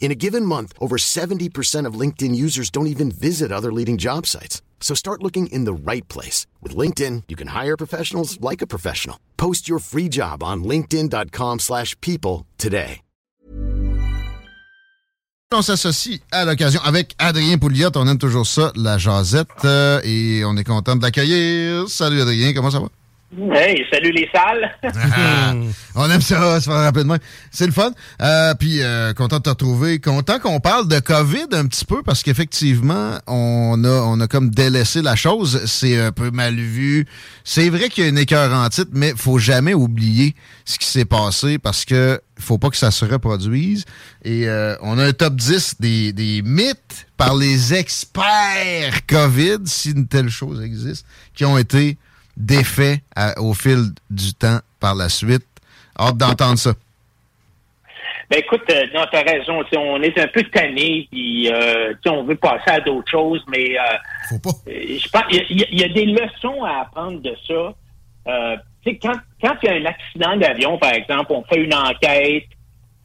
In 0.00 0.12
a 0.12 0.14
given 0.14 0.44
month, 0.44 0.74
over 0.80 0.96
70% 0.98 1.86
of 1.88 1.98
LinkedIn 1.98 2.34
users 2.36 2.70
don't 2.70 2.86
even 2.88 3.10
visit 3.10 3.50
other 3.50 3.72
leading 3.72 3.96
job 3.96 4.26
sites. 4.26 4.60
So 4.80 4.94
start 4.94 5.22
looking 5.22 5.46
in 5.46 5.64
the 5.64 5.72
right 5.72 6.06
place. 6.08 6.46
With 6.62 6.76
LinkedIn, 6.76 7.22
you 7.28 7.36
can 7.36 7.48
hire 7.48 7.76
professionals 7.76 8.38
like 8.42 8.60
a 8.62 8.66
professional. 8.66 9.18
Post 9.38 9.66
your 9.66 9.78
free 9.80 10.10
job 10.10 10.42
on 10.42 10.62
linkedin.com 10.62 11.58
slash 11.60 11.98
people 12.02 12.44
today. 12.58 13.00
On 15.52 15.62
s'associe 15.62 16.20
à 16.32 16.44
l'occasion 16.44 16.80
avec 16.84 17.14
Adrien 17.18 17.58
Pouliot. 17.58 17.90
On 17.94 18.08
aime 18.08 18.18
toujours 18.18 18.44
ça, 18.46 18.72
la 18.74 18.98
jasette. 18.98 19.46
euh, 19.64 20.00
et 20.02 20.44
on 20.44 20.56
est 20.56 20.64
content 20.64 20.96
de 20.96 21.02
l'accueillir. 21.02 21.88
Salut 21.88 22.20
Adrien, 22.20 22.52
comment 22.52 22.72
ça 22.72 22.80
va? 22.80 22.88
Hey, 23.36 23.84
salut 23.92 24.12
les 24.12 24.28
salles. 24.32 24.70
Ah, 25.16 25.54
on 25.94 26.10
aime 26.10 26.20
ça, 26.20 26.60
se 26.60 26.64
faire 26.68 26.80
rapidement. 26.80 27.16
C'est 27.50 27.66
le 27.66 27.72
fun. 27.72 27.92
Euh, 28.20 28.54
puis 28.54 28.82
euh, 28.82 29.12
content 29.12 29.38
de 29.38 29.42
te 29.42 29.50
retrouver. 29.50 30.00
Content 30.00 30.38
qu'on 30.38 30.60
parle 30.60 30.88
de 30.88 30.98
COVID 30.98 31.46
un 31.52 31.66
petit 31.66 31.84
peu 31.84 32.02
parce 32.02 32.22
qu'effectivement, 32.22 33.18
on 33.26 33.82
a, 33.84 34.02
on 34.02 34.18
a 34.20 34.26
comme 34.26 34.50
délaissé 34.50 35.02
la 35.02 35.14
chose. 35.16 35.62
C'est 35.66 36.00
un 36.00 36.12
peu 36.12 36.30
mal 36.30 36.54
vu. 36.54 37.06
C'est 37.44 37.68
vrai 37.70 37.88
qu'il 37.88 38.04
y 38.04 38.06
a 38.06 38.10
une 38.10 38.18
écœur 38.18 38.52
en 38.52 38.68
titre, 38.68 38.90
mais 38.92 39.12
faut 39.16 39.38
jamais 39.38 39.74
oublier 39.74 40.34
ce 40.64 40.78
qui 40.78 40.86
s'est 40.86 41.04
passé 41.04 41.58
parce 41.58 41.84
que 41.84 42.20
faut 42.38 42.58
pas 42.58 42.70
que 42.70 42.76
ça 42.76 42.90
se 42.90 43.04
reproduise. 43.04 43.84
Et 44.24 44.48
euh, 44.48 44.76
on 44.80 44.98
a 44.98 45.04
un 45.04 45.12
top 45.12 45.36
10 45.36 45.76
des, 45.80 46.12
des 46.12 46.42
mythes 46.42 47.06
par 47.16 47.36
les 47.36 47.74
experts 47.74 49.06
COVID, 49.06 49.58
si 49.66 49.90
une 49.90 50.06
telle 50.06 50.28
chose 50.28 50.62
existe, 50.62 51.06
qui 51.34 51.44
ont 51.44 51.58
été 51.58 51.98
défaits 52.36 53.00
à- 53.14 53.40
au 53.40 53.54
fil 53.54 53.90
du 54.10 54.34
temps 54.34 54.58
par 54.80 54.94
la 54.94 55.08
suite. 55.08 55.46
Hâte 55.98 56.16
d'entendre 56.16 56.58
ça. 56.58 56.72
Ben 58.30 58.38
écoute, 58.38 58.62
euh, 58.70 58.86
non, 58.94 59.04
t'as 59.12 59.22
raison. 59.22 59.62
On 59.76 60.00
est 60.02 60.18
un 60.18 60.26
peu 60.28 60.42
tanné, 60.44 61.06
puis 61.10 61.52
euh, 61.52 61.92
on 62.06 62.24
veut 62.24 62.36
passer 62.36 62.70
à 62.70 62.80
d'autres 62.80 63.10
choses, 63.10 63.44
mais 63.48 63.76
euh, 63.78 63.82
je 64.32 65.08
pense 65.10 65.24
il 65.30 65.58
y, 65.60 65.62
a- 65.62 65.66
il 65.70 65.80
y 65.80 65.84
a 65.84 65.88
des 65.88 66.06
leçons 66.06 66.64
à 66.64 66.80
apprendre 66.82 67.20
de 67.20 67.36
ça. 67.46 67.74
Euh, 68.26 68.56
quand 69.02 69.12
quand 69.42 69.54
il 69.62 69.66
y 69.66 69.68
a 69.68 69.74
un 69.74 69.84
accident 69.84 70.36
d'avion, 70.38 70.78
par 70.78 70.92
exemple, 70.92 71.26
on 71.32 71.44
fait 71.44 71.60
une 71.62 71.74
enquête 71.74 72.46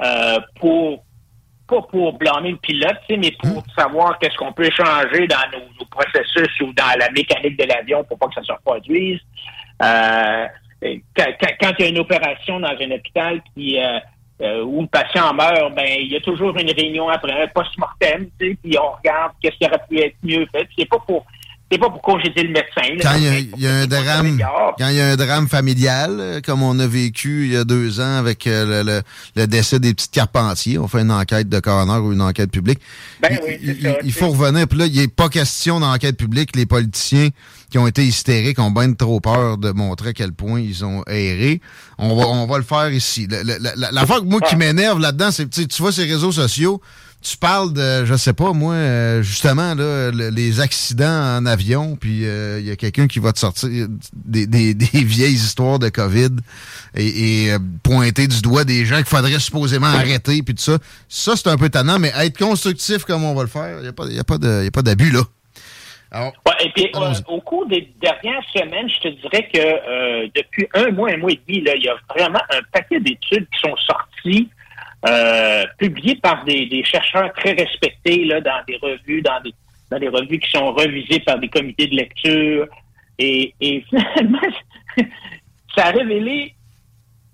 euh, 0.02 0.40
pour 0.60 1.04
pas 1.70 1.82
pour 1.84 2.18
blâmer 2.18 2.52
le 2.52 2.58
pilote, 2.58 2.98
tu 3.08 3.16
sais, 3.16 3.20
mais 3.20 3.32
pour 3.32 3.64
savoir 3.78 4.18
qu'est-ce 4.20 4.36
qu'on 4.36 4.52
peut 4.54 4.70
changer 4.72 5.28
dans 5.28 5.38
nos, 5.52 5.66
nos 5.80 5.86
processus 5.86 6.62
ou 6.62 6.74
dans 6.74 6.98
la 7.00 7.10
mécanique 7.12 7.58
de 7.58 7.66
l'avion 7.66 8.04
pour 8.04 8.18
pas 8.18 8.28
que 8.28 8.36
ça 8.36 8.44
se 8.44 8.52
reproduise. 8.52 9.20
Euh, 9.82 10.48
quand, 11.16 11.72
il 11.80 11.80
y 11.80 11.84
a 11.84 11.90
une 11.90 12.00
opération 12.00 12.60
dans 12.60 12.70
un 12.70 12.92
hôpital 12.92 13.42
qui 13.54 13.80
euh, 13.80 14.00
euh, 14.42 14.64
où 14.64 14.82
le 14.82 14.88
patient 14.88 15.34
meurt, 15.34 15.76
ben 15.76 15.86
il 16.00 16.12
y 16.12 16.16
a 16.16 16.22
toujours 16.22 16.58
une 16.58 16.72
réunion 16.72 17.10
après 17.10 17.44
un 17.44 17.48
post-mortem, 17.48 18.30
tu 18.40 18.52
sais, 18.52 18.58
puis 18.64 18.78
on 18.80 18.92
regarde 18.92 19.34
qu'est-ce 19.42 19.58
qui 19.58 19.66
aurait 19.66 19.82
pu 19.90 20.00
être 20.00 20.16
mieux 20.24 20.48
fait. 20.52 20.68
C'est 20.78 20.88
pas 20.88 21.00
pour 21.06 21.26
c'est 21.72 21.78
pas 21.78 21.90
pour 21.90 22.02
congédier 22.02 22.44
le 22.44 22.50
médecin. 22.50 22.96
là. 22.96 23.02
Quand 23.04 23.16
il 23.18 23.50
y 23.60 23.62
y 23.64 23.68
a 23.68 23.74
un 23.76 23.86
drame, 23.88 24.38
quand 24.78 24.88
il 24.90 24.96
y 24.96 25.02
a 25.02 25.08
un 25.10 25.16
drame 25.16 25.48
familial, 25.48 26.18
euh, 26.20 26.42
comme 26.42 26.64
on 26.64 26.78
a 26.80 26.88
vécu 26.88 27.46
il 27.46 27.54
y 27.54 27.58
a 27.58 27.64
deux 27.64 28.00
ans 28.00 28.18
avec 28.18 28.48
euh, 28.48 28.84
le, 28.84 28.92
le- 28.92 29.02
le 29.36 29.48
décès 29.48 29.80
des 29.80 29.94
petites 29.94 30.12
Carpentiers, 30.12 30.78
on 30.80 30.88
fait 30.88 31.02
une 31.02 31.12
enquête 31.12 31.48
de 31.50 31.60
coroner 31.60 31.98
ou 32.06 32.14
une 32.14 32.22
enquête 32.22 32.52
publique. 32.52 32.80
Ben 33.22 33.30
il, 33.32 33.40
oui, 33.46 33.58
c'est 33.64 33.72
il- 33.78 33.82
ça, 33.84 33.98
il 34.04 34.12
faut 34.14 34.30
revenir. 34.30 34.68
Puis 34.68 34.80
là, 34.80 34.86
il 34.88 34.96
n'est 34.96 35.08
pas 35.08 35.30
question 35.30 35.80
d'enquête 35.80 36.18
publique. 36.18 36.56
Les 36.56 36.66
politiciens 36.66 37.30
qui 37.70 37.78
ont 37.78 37.86
été 37.86 38.04
hystériques 38.04 38.58
ont 38.60 38.72
bien 38.72 38.92
trop 38.94 39.20
peur 39.20 39.58
de 39.60 39.72
montrer 39.72 40.10
à 40.10 40.14
quel 40.14 40.32
point 40.34 40.60
ils 40.60 40.84
ont 40.84 41.04
erré. 41.06 41.62
On 42.00 42.16
va, 42.16 42.28
on 42.28 42.48
va 42.48 42.58
le 42.58 42.64
faire 42.64 42.92
ici. 42.92 43.28
La- 43.30 43.44
la- 43.60 43.92
L'affaire 43.92 44.22
que 44.22 44.26
moi 44.26 44.42
qui 44.42 44.56
m'énerve 44.56 45.00
là-dedans, 45.00 45.30
c'est 45.32 45.48
tu 45.50 45.82
vois 45.82 45.92
ces 45.92 46.06
réseaux 46.06 46.32
sociaux, 46.32 46.82
tu 47.22 47.36
parles 47.38 47.74
de, 47.74 48.06
je 48.06 48.16
sais 48.16 48.32
pas, 48.34 48.54
moi, 48.54 48.74
euh, 48.76 49.22
justement, 49.22 49.76
là, 49.76 50.10
le- 50.12 50.30
les 50.30 50.62
accidents 50.62 51.38
en 51.38 51.46
avion, 51.46 51.98
puis 51.98 52.26
euh, 52.26 52.60
il 52.62 52.66
y 52.68 52.72
a 52.72 52.76
quelqu'un 52.78 53.08
qui 53.08 53.20
va 53.20 53.34
te 53.34 53.40
sortir 53.40 53.88
des, 54.14 54.48
des- 54.48 54.74
des 54.74 55.04
vieilles 55.04 55.34
histoires 55.34 55.80
de 55.80 55.90
COVID 55.90 56.30
et, 56.96 57.44
et, 57.46 57.52
euh, 57.52 57.60
pointer 57.84 58.28
du 58.28 58.42
doigt 58.42 58.64
des 58.64 58.86
gens 58.86 58.98
qu'il 58.98 59.06
faudrait 59.06 59.38
supposément 59.40 59.88
arrêter, 59.88 60.42
puis 60.44 60.56
tout 60.56 60.62
ça. 60.64 60.78
Ça, 61.10 61.34
c'est 61.36 61.48
un 61.50 61.58
peu 61.58 61.70
tannant, 61.70 62.00
mais 62.00 62.12
être 62.16 62.38
constructif 62.38 63.04
comme 63.04 63.24
on 63.26 63.36
va 63.36 63.42
le 63.42 63.50
faire, 63.50 63.78
il 63.80 63.84
n'y 63.84 63.88
a 63.90 63.94
pas, 63.94 64.06
y 64.08 64.20
a 64.20 64.24
pas 64.24 64.38
de- 64.38 64.64
y 64.64 64.68
a 64.68 64.72
pas 64.72 64.82
d'abus, 64.82 65.12
là. 65.12 65.22
Alors, 66.12 66.34
Ouais, 66.48 66.54
et 66.66 66.70
puis, 66.74 66.90
euh, 66.96 67.14
au 67.28 67.40
cours 67.42 67.68
des 67.68 67.88
dernières 68.02 68.42
semaines, 68.52 68.90
je 68.90 69.10
te 69.10 69.22
dirais 69.22 69.48
que 69.54 69.60
euh, 69.60 70.28
depuis 70.36 70.68
un 70.74 70.90
mois, 70.90 71.12
un 71.12 71.18
mois 71.18 71.32
et 71.32 71.40
demi, 71.48 71.62
là, 71.62 71.76
il 71.76 71.84
y 71.84 71.88
a 71.90 71.96
vraiment 72.16 72.40
un 72.52 72.62
paquet 72.72 73.00
d'études 73.00 73.46
qui 73.54 73.60
sont 73.62 73.76
sorties, 73.86 74.50
euh, 75.08 75.64
publiées 75.78 76.16
par 76.16 76.44
des, 76.44 76.66
des 76.66 76.84
chercheurs 76.84 77.32
très 77.34 77.54
respectés 77.54 78.26
là, 78.26 78.42
dans 78.42 78.62
des 78.68 78.78
revues, 78.78 79.22
dans 79.22 79.40
des, 79.42 79.54
dans 79.90 80.00
des 80.00 80.10
revues 80.10 80.40
qui 80.40 80.52
sont 80.52 80.74
revisées 80.74 81.20
par 81.22 81.40
des 81.40 81.48
comités 81.48 81.88
de 81.88 81.96
lecture. 81.96 82.68
Et, 83.18 83.54
et 83.62 83.84
finalement, 83.90 84.40
ça 85.76 85.88
a 85.88 85.92
révélé 85.92 86.54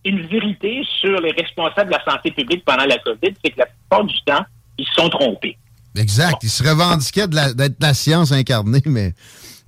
une 0.03 0.21
vérité 0.27 0.83
sur 0.99 1.19
les 1.19 1.31
responsables 1.31 1.91
de 1.91 1.97
la 1.97 2.03
santé 2.05 2.31
publique 2.31 2.63
pendant 2.63 2.85
la 2.85 2.99
COVID, 2.99 3.33
c'est 3.43 3.51
que 3.51 3.59
la 3.59 3.65
plupart 3.65 4.03
du 4.05 4.15
temps, 4.25 4.45
ils 4.77 4.85
se 4.85 4.93
sont 4.93 5.09
trompés. 5.09 5.57
exact. 5.97 6.43
Il 6.43 6.49
se 6.49 6.63
la- 6.63 7.53
d'être 7.53 7.77
la, 7.79 7.93
science 7.95 8.31
incarnée, 8.31 8.81
mais 8.85 9.13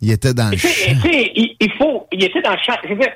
il 0.01 0.11
était 0.11 0.35
dans 0.35 0.51
le 0.51 0.57
champ. 0.57 0.67
il, 1.05 1.55
il 1.59 1.71
faut, 1.73 2.07
il 2.11 2.23
était 2.23 2.41
dans 2.41 2.51
le 2.51 2.59
champ. 2.63 2.75
Je 2.83 2.89
veux 2.89 2.99
dire, 2.99 3.13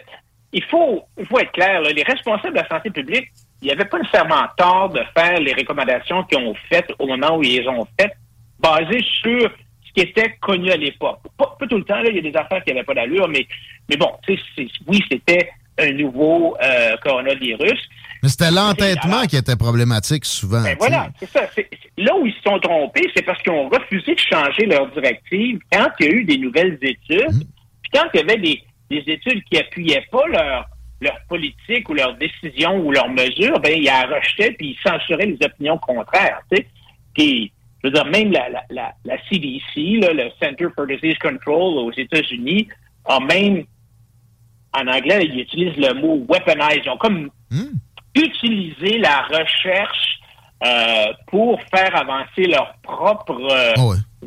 il 0.53 0.64
faut, 0.64 1.03
il 1.20 1.25
faut 1.28 1.40
être 1.40 1.52
clair, 1.52 1.81
là, 1.81 1.91
les 1.91 2.03
responsables 2.03 2.56
de 2.56 2.59
la 2.62 2.68
santé 2.68 2.90
publique, 2.90 3.28
il 3.62 3.66
n'y 3.68 3.72
avait 3.72 3.86
pas 3.86 4.00
nécessairement 4.00 4.48
tort 4.58 4.90
de 4.90 5.02
faire 5.16 5.40
les 5.40 5.54
recommandations 5.54 6.24
qu'ils 6.24 6.40
ont 6.40 6.56
faites 6.70 6.92
au 6.98 7.08
moment 7.08 7.38
où 7.38 7.44
ils 7.44 7.62
les 7.62 7.68
ont 7.68 7.88
faites, 8.00 8.14
basées 8.60 9.04
sur 9.22 9.52
ce 9.86 9.94
qui 9.94 10.02
était 10.02 10.36
connu 10.42 10.72
à 10.72 10.78
l'époque. 10.78 11.20
Pas, 11.38 11.56
pas 11.60 11.68
tout 11.68 11.78
le 11.78 11.84
temps, 11.84 12.02
là, 12.02 12.10
il 12.10 12.16
y 12.16 12.28
a 12.28 12.32
des 12.32 12.38
affaires 12.38 12.64
qui 12.64 12.74
n'avaient 12.74 12.86
pas 12.86 12.96
d'allure, 12.96 13.28
mais, 13.28 13.46
mais 13.90 13.98
bon, 13.98 14.12
oui, 14.88 15.04
c'était 15.12 15.52
un 15.78 15.92
nouveau 15.92 16.58
euh, 16.64 16.98
coronavirus. 16.98 17.80
Mais 18.24 18.30
c'était 18.30 18.52
l'entêtement 18.52 19.24
qui 19.24 19.36
était 19.36 19.56
problématique 19.56 20.26
souvent. 20.26 20.62
Ben 20.62 20.76
voilà, 20.78 21.10
c'est 21.20 21.30
ça. 21.30 21.42
Là 21.98 22.16
où 22.18 22.26
ils 22.26 22.34
se 22.34 22.42
sont 22.42 22.60
trompés, 22.60 23.10
c'est 23.16 23.24
parce 23.24 23.42
qu'ils 23.42 23.52
ont 23.52 23.68
refusé 23.70 24.14
de 24.14 24.20
changer 24.20 24.66
leur 24.68 24.88
directive 24.92 25.60
quand 25.72 25.88
il 26.00 26.06
y 26.06 26.10
a 26.10 26.12
eu 26.12 26.24
des 26.24 26.38
nouvelles 26.38 26.78
études, 26.82 27.48
puis 27.82 27.92
quand 27.94 28.06
il 28.14 28.20
y 28.20 28.24
avait 28.24 28.38
des, 28.38 28.64
des 28.92 29.14
études 29.14 29.44
qui 29.46 29.58
appuyaient 29.58 30.06
pas 30.12 30.28
leur, 30.28 30.66
leur 31.02 31.18
politique 31.28 31.90
ou 31.90 31.94
leur 31.94 32.16
décision 32.16 32.78
ou 32.78 32.92
leurs 32.92 33.10
mesures, 33.10 33.60
ben 33.60 33.74
ils 33.76 33.86
la 33.86 34.04
rejetaient 34.04 34.52
puis 34.52 34.78
ils 34.78 34.90
censuraient 34.90 35.26
les 35.26 35.38
opinions 35.44 35.78
contraires. 35.80 36.40
Tu 36.52 36.58
sais. 36.58 36.68
Puis, 37.16 37.52
je 37.84 37.88
veux 37.90 37.94
dire, 37.94 38.06
même 38.06 38.32
la, 38.32 38.48
la, 38.50 38.64
la, 38.70 38.94
la 39.03 39.18
CDC, 39.28 40.00
là, 40.02 40.14
le 40.14 40.30
Center 40.42 40.68
for 40.76 40.86
Disease 40.88 41.18
Control 41.18 41.80
aux 41.80 41.92
États-Unis, 41.92 42.68
a 43.06 43.20
même, 43.20 43.64
en 44.74 44.88
anglais, 44.88 45.26
ils 45.26 45.40
utilisent 45.40 45.78
le 45.78 45.94
mot 45.96 46.24
weaponize. 46.30 46.82
Ils 46.86 46.90
ont 46.90 46.98
comme 46.98 47.30
utiliser 48.16 49.00
la 49.00 49.24
recherche 49.24 50.20
euh, 50.64 51.06
pour 51.28 51.59
faire 51.76 51.96
avancer 51.96 52.44
leurs 52.46 52.76
propres 52.84 53.42
euh, 53.52 53.74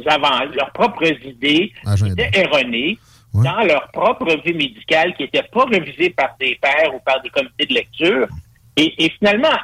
avan- 0.06 0.52
leurs 0.54 0.72
propres 0.72 1.04
idées 1.24 1.72
qui 1.94 2.02
étaient 2.10 2.40
erronées 2.40 2.98
dans 3.34 3.64
leur 3.64 3.90
propre 3.90 4.36
vie 4.44 4.54
médicale 4.54 5.14
qui 5.14 5.24
n'étaient 5.24 5.42
pas 5.42 5.64
révisées 5.64 6.10
par 6.10 6.36
des 6.38 6.56
pairs 6.62 6.94
ou 6.94 7.00
par 7.00 7.20
des 7.20 7.30
comités 7.30 7.66
de 7.66 7.74
lecture. 7.74 8.28
Et, 8.76 9.04
et 9.04 9.10
finalement, 9.10 9.58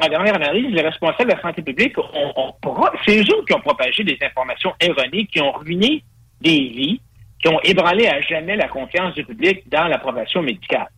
en 0.00 0.08
dernière 0.08 0.34
analyse, 0.34 0.74
les 0.74 0.82
responsables 0.82 1.30
de 1.30 1.36
la 1.36 1.42
santé 1.42 1.62
publique 1.62 1.96
ont 1.98 2.52
pro- 2.60 2.88
c'est 3.06 3.20
eux 3.20 3.44
qui 3.46 3.54
ont 3.54 3.60
propagé 3.60 4.02
des 4.02 4.18
informations 4.20 4.74
erronées, 4.80 5.26
qui 5.26 5.40
ont 5.40 5.52
ruiné 5.52 6.02
des 6.40 6.68
vies, 6.68 7.00
qui 7.40 7.48
ont 7.48 7.60
ébranlé 7.62 8.08
à 8.08 8.20
jamais 8.22 8.56
la 8.56 8.68
confiance 8.68 9.14
du 9.14 9.24
public 9.24 9.68
dans 9.68 9.84
l'approbation 9.84 10.42
médicale. 10.42 10.88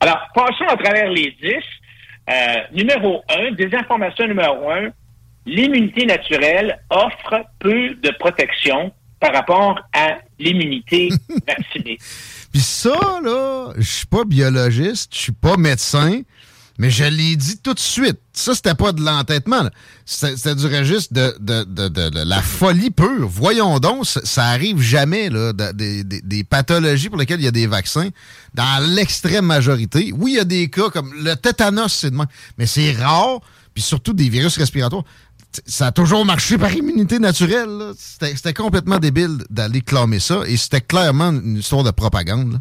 Alors, 0.00 0.28
passons 0.34 0.66
à 0.68 0.76
travers 0.76 1.10
les 1.10 1.32
dix. 1.42 1.64
Euh, 2.28 2.56
numéro 2.72 3.22
un, 3.28 3.52
désinformation 3.52 4.26
numéro 4.26 4.70
un, 4.70 4.88
l'immunité 5.46 6.06
naturelle 6.06 6.80
offre 6.90 7.44
peu 7.60 7.94
de 7.94 8.10
protection 8.18 8.92
par 9.20 9.32
rapport 9.32 9.80
à 9.92 10.18
l'immunité 10.38 11.10
vaccinée. 11.46 11.98
Puis 12.52 12.60
ça, 12.60 13.20
là, 13.22 13.72
je 13.76 13.90
suis 13.90 14.06
pas 14.06 14.24
biologiste, 14.24 15.14
je 15.14 15.18
suis 15.18 15.32
pas 15.32 15.56
médecin, 15.56 16.22
mais 16.78 16.90
je 16.90 17.04
l'ai 17.04 17.36
dit 17.36 17.58
tout 17.58 17.74
de 17.74 17.78
suite. 17.78 18.18
Ça, 18.32 18.54
c'était 18.54 18.74
pas 18.74 18.92
de 18.92 19.02
l'entêtement. 19.02 19.68
C'était 20.04 20.54
du 20.54 20.66
registre 20.66 21.14
de, 21.14 21.34
de, 21.40 21.64
de, 21.64 21.88
de, 21.88 22.28
la 22.28 22.42
folie 22.42 22.90
pure. 22.90 23.28
Voyons 23.28 23.78
donc, 23.78 24.04
ça, 24.06 24.44
arrive 24.44 24.80
jamais, 24.80 25.30
là, 25.30 25.52
des, 25.52 26.04
des, 26.04 26.20
des, 26.20 26.44
pathologies 26.44 27.08
pour 27.08 27.18
lesquelles 27.18 27.40
il 27.40 27.44
y 27.44 27.48
a 27.48 27.52
des 27.52 27.66
vaccins. 27.66 28.10
Dans 28.54 28.94
l'extrême 28.94 29.46
majorité, 29.46 30.12
oui, 30.14 30.32
il 30.32 30.36
y 30.36 30.40
a 30.40 30.44
des 30.44 30.68
cas 30.68 30.90
comme 30.90 31.12
le 31.14 31.34
tétanos, 31.34 31.92
c'est 31.92 32.10
de 32.10 32.16
mais 32.58 32.66
c'est 32.66 32.92
rare, 32.92 33.40
puis 33.72 33.82
surtout 33.82 34.12
des 34.12 34.28
virus 34.28 34.56
respiratoires 34.58 35.04
ça 35.64 35.86
a 35.86 35.92
toujours 35.92 36.24
marché 36.24 36.58
par 36.58 36.72
immunité 36.74 37.18
naturelle. 37.18 37.92
C'était 37.96 38.54
complètement 38.54 38.98
débile 38.98 39.38
d'aller 39.50 39.80
clamer 39.80 40.18
ça 40.18 40.40
et 40.46 40.56
c'était 40.56 40.80
clairement 40.80 41.30
une 41.30 41.58
histoire 41.58 41.84
de 41.84 41.90
propagande. 41.90 42.60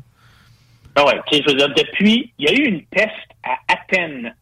Ah 0.95 1.05
ouais, 1.05 1.19
je 1.31 1.37
veux 1.45 1.57
dire, 1.57 1.69
depuis, 1.75 2.31
il 2.39 2.45
y 2.45 2.49
a 2.49 2.53
eu 2.53 2.65
une 2.67 2.85
peste 2.85 3.09
à 3.43 3.57
Athènes 3.73 4.33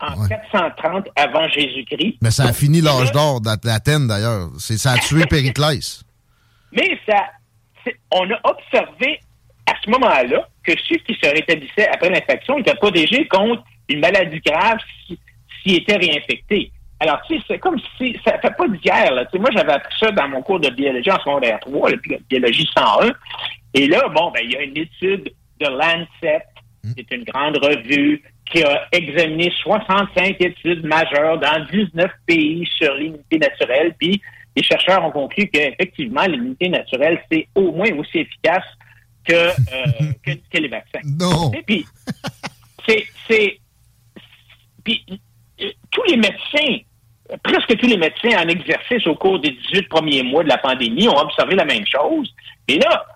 en 0.00 0.26
430 0.26 1.08
avant 1.16 1.48
Jésus-Christ. 1.48 2.18
Mais 2.22 2.30
ça 2.30 2.44
a 2.44 2.52
fini 2.52 2.80
l'âge 2.80 3.12
d'or 3.12 3.40
d'Athènes 3.40 4.08
d'ailleurs. 4.08 4.48
Ça 4.58 4.92
a 4.92 4.98
tué 4.98 5.26
Périclès. 5.30 6.02
Mais 6.72 6.98
ça, 7.06 7.20
on 8.10 8.28
a 8.30 8.40
observé 8.44 9.20
à 9.66 9.74
ce 9.82 9.90
moment-là 9.90 10.48
que 10.62 10.72
ceux 10.88 10.96
qui 11.06 11.14
se 11.14 11.28
rétablissaient 11.28 11.88
après 11.88 12.10
l'infection 12.10 12.58
étaient 12.58 12.74
protégés 12.74 13.26
contre 13.28 13.62
une 13.88 14.00
maladie 14.00 14.40
grave 14.44 14.78
s'ils 15.62 15.76
étaient 15.76 15.96
réinfectés. 15.96 16.72
Alors, 17.04 17.20
tu 17.26 17.36
sais, 17.36 17.44
c'est 17.46 17.58
comme 17.58 17.78
si, 17.98 18.18
ça 18.24 18.38
fait 18.38 18.56
pas 18.56 18.66
d'hier, 18.66 19.12
là. 19.12 19.26
Tu 19.26 19.32
sais, 19.32 19.38
moi, 19.38 19.50
j'avais 19.52 19.72
appris 19.72 19.94
ça 20.00 20.10
dans 20.10 20.26
mon 20.26 20.40
cours 20.40 20.58
de 20.58 20.70
biologie 20.70 21.10
en 21.10 21.18
secondaire 21.18 21.60
3, 21.60 21.90
la 21.90 21.96
biologie 22.30 22.66
101. 22.74 23.12
Et 23.74 23.86
là, 23.88 24.08
bon, 24.08 24.30
ben, 24.30 24.40
il 24.42 24.52
y 24.52 24.56
a 24.56 24.62
une 24.62 24.78
étude 24.78 25.30
de 25.60 25.66
Lancet, 25.66 26.42
hmm. 26.82 26.92
c'est 26.96 27.14
une 27.14 27.24
grande 27.24 27.58
revue 27.58 28.22
qui 28.50 28.62
a 28.62 28.86
examiné 28.90 29.52
65 29.62 30.40
études 30.40 30.86
majeures 30.86 31.38
dans 31.38 31.66
19 31.70 32.10
pays 32.26 32.66
sur 32.78 32.94
l'immunité 32.94 33.38
naturelle. 33.38 33.94
Puis, 33.98 34.22
les 34.56 34.62
chercheurs 34.62 35.04
ont 35.04 35.10
conclu 35.10 35.48
qu'effectivement, 35.48 36.22
l'immunité 36.22 36.70
naturelle, 36.70 37.22
c'est 37.30 37.48
au 37.54 37.70
moins 37.72 37.92
aussi 37.98 38.20
efficace 38.20 38.64
que, 39.26 39.34
euh, 39.34 40.12
que, 40.50 40.58
les 40.58 40.68
vaccins. 40.68 41.00
Non. 41.04 41.50
puis, 41.66 41.84
c'est, 42.88 43.60
puis, 44.82 45.04
euh, 45.60 45.70
tous 45.90 46.02
les 46.04 46.16
médecins, 46.16 46.78
presque 47.42 47.76
tous 47.78 47.86
les 47.86 47.96
médecins 47.96 48.42
en 48.42 48.48
exercice 48.48 49.06
au 49.06 49.14
cours 49.14 49.40
des 49.40 49.50
18 49.50 49.88
premiers 49.88 50.22
mois 50.22 50.44
de 50.44 50.48
la 50.48 50.58
pandémie 50.58 51.08
ont 51.08 51.18
observé 51.18 51.54
la 51.54 51.64
même 51.64 51.86
chose. 51.86 52.32
Et 52.68 52.78
là, 52.78 53.06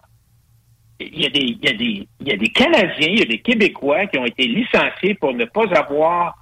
il 1.00 1.20
y, 1.20 1.26
a 1.26 1.30
des, 1.30 1.38
il, 1.38 1.64
y 1.64 1.68
a 1.68 1.72
des, 1.72 2.08
il 2.20 2.28
y 2.28 2.32
a 2.32 2.36
des 2.36 2.48
Canadiens, 2.48 3.08
il 3.08 3.18
y 3.18 3.22
a 3.22 3.26
des 3.26 3.40
Québécois 3.40 4.06
qui 4.06 4.18
ont 4.18 4.24
été 4.24 4.46
licenciés 4.46 5.14
pour 5.14 5.32
ne 5.32 5.44
pas 5.44 5.66
avoir 5.76 6.34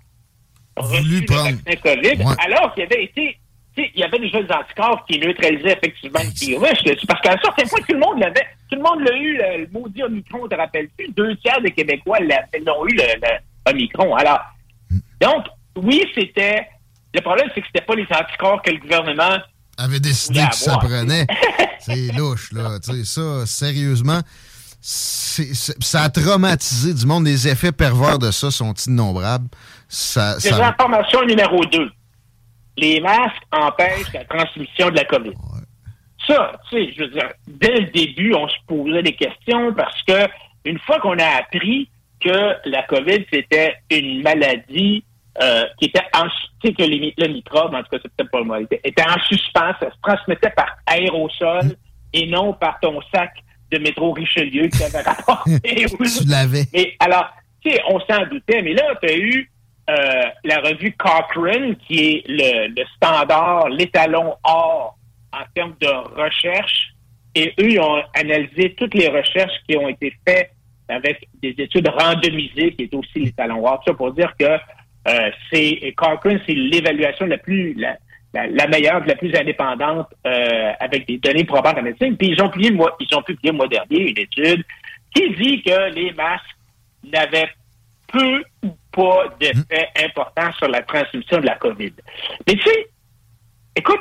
reçu 0.76 1.20
le 1.20 1.26
vaccin 1.26 1.76
COVID, 1.82 2.24
alors 2.38 2.72
qu'il 2.74 2.84
y 2.84 2.86
avait 2.86 3.04
été 3.04 3.38
il 3.76 4.00
y 4.00 4.02
avait 4.02 4.18
déjà 4.18 4.42
des 4.42 4.52
anticorps 4.52 5.04
qui 5.06 5.18
neutralisaient 5.18 5.72
effectivement 5.72 6.20
le 6.22 6.30
virus. 6.30 7.06
Parce 7.06 7.20
qu'à 7.20 7.32
un 7.32 7.40
certain 7.42 7.66
point, 7.66 7.78
tout 7.86 7.94
le 7.94 8.00
monde 8.00 8.20
l'avait. 8.20 8.46
Tout 8.70 8.76
le 8.76 8.82
monde 8.82 9.00
l'a 9.00 9.16
eu, 9.16 9.36
le, 9.36 9.68
maudit 9.70 10.02
Omicron, 10.02 10.48
te 10.48 10.54
rappelles-tu? 10.54 11.08
Deux 11.12 11.36
tiers 11.36 11.60
des 11.60 11.70
Québécois 11.70 12.18
l'ont 12.20 12.86
eu, 12.86 12.94
le, 12.94 13.20
le, 13.20 13.70
Omicron. 13.70 14.14
Alors, 14.14 14.40
hmm. 14.90 14.98
donc, 15.20 15.44
oui, 15.76 16.02
c'était. 16.14 16.66
Le 17.16 17.22
problème, 17.22 17.48
c'est 17.54 17.62
que 17.62 17.66
c'était 17.68 17.84
pas 17.86 17.94
les 17.94 18.06
anticorps 18.10 18.60
que 18.60 18.70
le 18.70 18.78
gouvernement 18.78 19.38
avait 19.78 20.00
décidé 20.00 20.44
que 20.50 20.54
ça 20.54 20.76
prenait. 20.76 21.26
c'est 21.78 22.12
louche, 22.12 22.52
là. 22.52 22.78
Tu 22.78 22.92
sais, 22.92 23.04
ça, 23.04 23.46
sérieusement, 23.46 24.20
ça 24.82 26.02
a 26.02 26.10
traumatisé 26.10 26.92
du 26.92 27.06
monde. 27.06 27.24
Les 27.24 27.48
effets 27.48 27.72
pervers 27.72 28.18
de 28.18 28.30
ça 28.30 28.50
sont 28.50 28.74
innombrables. 28.86 29.48
Ça, 29.88 30.38
ça... 30.38 30.58
L'information 30.58 31.24
numéro 31.24 31.64
2. 31.64 31.90
Les 32.76 33.00
masques 33.00 33.42
empêchent 33.50 34.12
la 34.12 34.24
transmission 34.26 34.90
de 34.90 34.96
la 34.96 35.04
COVID. 35.06 35.32
Ça, 36.26 36.52
tu 36.68 36.76
sais, 36.76 36.92
je 36.98 37.04
veux 37.04 37.10
dire, 37.10 37.30
dès 37.48 37.80
le 37.80 37.86
début, 37.92 38.34
on 38.34 38.46
se 38.46 38.56
posait 38.66 39.02
des 39.02 39.16
questions 39.16 39.72
parce 39.72 40.02
que 40.02 40.28
une 40.66 40.78
fois 40.80 41.00
qu'on 41.00 41.18
a 41.18 41.38
appris 41.38 41.88
que 42.20 42.68
la 42.68 42.82
COVID, 42.82 43.24
c'était 43.32 43.76
une 43.90 44.22
maladie 44.22 45.02
euh, 45.42 45.64
qui 45.78 45.86
était 45.86 46.02
en, 46.14 46.26
tu 46.60 46.68
sais, 46.68 46.72
que 46.72 46.82
le 46.82 47.28
microbe, 47.28 47.74
en 47.74 47.82
tout 47.82 47.90
cas, 47.90 47.98
c'est 48.02 48.14
peut-être 48.14 48.30
pas 48.30 48.38
le 48.38 48.44
mot, 48.44 48.56
était, 48.56 48.80
était, 48.84 49.02
en 49.02 49.18
suspens, 49.28 49.74
ça 49.80 49.90
se 49.90 50.00
transmettait 50.02 50.50
par 50.50 50.76
aérosol 50.86 51.76
et 52.12 52.26
non 52.26 52.52
par 52.54 52.80
ton 52.80 53.00
sac 53.14 53.32
de 53.70 53.78
métro 53.78 54.12
Richelieu 54.12 54.68
qui 54.68 54.82
avait 54.82 55.00
rapporté. 55.02 55.60
tu 55.60 56.28
l'avais. 56.28 56.64
Et 56.72 56.96
alors, 57.00 57.30
tu 57.62 57.70
sais, 57.70 57.82
on 57.88 58.00
s'en 58.00 58.24
doutait, 58.26 58.62
mais 58.62 58.72
là, 58.72 58.94
tu 59.02 59.08
as 59.08 59.16
eu 59.16 59.50
euh, 59.90 60.22
la 60.44 60.60
revue 60.60 60.92
Cochrane, 60.92 61.76
qui 61.86 61.98
est 61.98 62.24
le, 62.26 62.68
le 62.68 62.86
standard, 62.96 63.68
l'étalon 63.68 64.34
or 64.42 64.96
en 65.32 65.44
termes 65.54 65.74
de 65.80 65.88
recherche, 66.20 66.94
et 67.34 67.52
eux, 67.60 67.70
ils 67.72 67.80
ont 67.80 68.02
analysé 68.14 68.74
toutes 68.78 68.94
les 68.94 69.08
recherches 69.08 69.52
qui 69.68 69.76
ont 69.76 69.88
été 69.88 70.14
faites 70.26 70.50
avec 70.88 71.28
des 71.42 71.54
études 71.58 71.88
randomisées, 71.88 72.72
qui 72.74 72.84
est 72.84 72.94
aussi 72.94 73.18
l'étalon 73.20 73.66
or. 73.66 73.82
Ça 73.86 73.92
pour 73.92 74.12
dire 74.12 74.32
que 74.38 74.46
euh, 75.06 75.30
c'est 75.52 75.94
Cochrane, 75.96 76.40
c'est 76.46 76.54
l'évaluation 76.54 77.26
la 77.26 77.38
plus 77.38 77.74
la, 77.74 77.96
la, 78.46 78.66
meilleure, 78.66 79.04
la 79.06 79.14
plus 79.14 79.34
indépendante 79.34 80.08
euh, 80.26 80.72
avec 80.80 81.06
des 81.06 81.18
données 81.18 81.44
probantes 81.44 81.78
en 81.78 81.82
médecine. 81.82 82.16
Puis 82.16 82.28
ils 82.28 82.42
ont 82.42 82.50
publié 82.50 82.70
moi, 82.70 82.96
ils 83.00 83.16
ont 83.16 83.22
publié 83.22 83.52
le 83.52 83.56
mois 83.56 83.68
dernier 83.68 84.10
une 84.10 84.18
étude 84.18 84.64
qui 85.14 85.30
dit 85.36 85.62
que 85.62 85.90
les 85.94 86.12
masques 86.12 86.44
n'avaient 87.04 87.50
peu 88.08 88.42
ou 88.62 88.70
pas 88.92 89.24
d'effet 89.40 89.88
important 90.04 90.52
sur 90.58 90.68
la 90.68 90.82
transmission 90.82 91.38
de 91.38 91.46
la 91.46 91.54
COVID. 91.56 91.92
Mais 92.46 92.54
tu 92.54 92.62
sais, 92.62 92.88
écoute, 93.76 94.00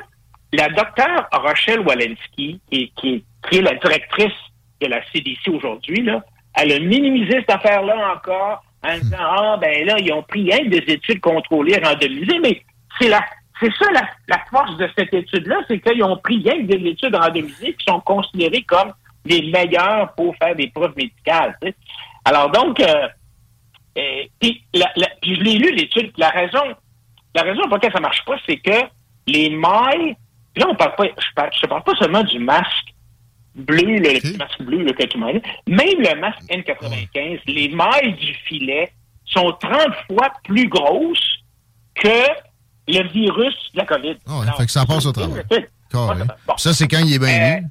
la 0.54 0.69
docteure 0.69 1.28
Rochelle 1.31 1.81
Walensky, 1.81 2.60
qui, 2.72 2.92
qui, 2.96 3.24
est 3.52 3.62
la 3.62 3.75
directrice 3.75 4.34
de 4.81 4.88
la 4.88 5.02
CDC 5.12 5.50
aujourd'hui, 5.50 6.02
là, 6.04 6.24
elle 6.56 6.72
a 6.72 6.80
minimisé 6.80 7.40
cette 7.40 7.50
affaire-là 7.52 8.13
encore 8.16 8.63
en 8.85 8.97
disant 8.99 9.17
Ah, 9.19 9.57
ben 9.59 9.85
là, 9.85 9.95
ils 9.99 10.13
ont 10.13 10.23
pris 10.23 10.51
un 10.53 10.69
des 10.69 10.83
études 10.87 11.21
contrôlées 11.21 11.77
randomisées, 11.83 12.39
mais 12.39 12.61
c'est 12.99 13.09
la 13.09 13.21
c'est 13.59 13.71
ça 13.79 13.85
la, 14.27 14.39
force 14.49 14.75
de 14.77 14.89
cette 14.97 15.13
étude-là, 15.13 15.61
c'est 15.68 15.80
qu'ils 15.80 16.04
ont 16.04 16.18
pris 16.18 16.44
rien 16.44 16.63
des 16.63 16.89
études 16.89 17.15
randomisées 17.15 17.73
qui 17.73 17.85
sont 17.87 18.01
considérées 18.01 18.63
comme 18.63 18.92
les 19.23 19.49
meilleures 19.49 20.13
pour 20.15 20.35
faire 20.35 20.56
des 20.56 20.68
preuves 20.68 20.94
médicales. 20.97 21.57
Alors 22.25 22.51
donc, 22.51 22.80
euh, 22.80 23.07
euh, 23.97 24.23
je 24.44 25.42
l'ai 25.42 25.57
lu 25.57 25.71
l'étude. 25.73 26.11
La 26.18 26.30
raison, 26.30 26.63
la 27.33 27.44
raison 27.44 27.61
pour 27.63 27.73
laquelle 27.75 27.94
ça 27.94 28.01
marche 28.01 28.23
pas, 28.25 28.35
c'est 28.45 28.57
que 28.57 28.85
les 29.27 29.49
mailles. 29.49 30.15
Là, 30.57 30.68
on 30.69 30.75
parle 30.75 30.95
pas. 30.95 31.06
Je 31.06 31.33
parle, 31.33 31.49
parle 31.69 31.83
pas 31.83 31.95
seulement 31.95 32.23
du 32.23 32.39
masque 32.39 32.94
bleu, 33.56 33.97
le, 33.97 34.19
petit 34.19 34.38
masque 34.38 34.62
bleu 34.62 34.83
le 34.83 34.92
que 34.94 35.04
tu 35.04 35.18
m'as 35.18 35.33
dit. 35.33 35.42
Même 35.68 36.00
le 36.00 36.19
masque 36.19 36.42
N95, 36.50 37.40
les 37.47 37.69
mailles 37.69 38.14
du 38.14 38.33
filet 38.45 38.92
sont 39.26 39.52
30 39.59 39.74
fois 40.07 40.31
plus 40.44 40.68
grosses 40.68 41.40
que 41.95 42.26
le 42.88 43.07
virus 43.09 43.56
de 43.74 43.80
la 43.80 43.85
COVID. 43.85 44.18
Oh, 44.28 44.42
fait 44.57 44.66
que 44.66 44.71
ça 44.71 44.85
passe 44.85 45.06
au 45.06 45.12
travail. 45.12 45.44
Ça, 46.57 46.74
c'est 46.74 46.88
quand 46.88 47.00
il 47.00 47.16
est 47.16 47.19
bien 47.19 47.57
euh, 47.57 47.62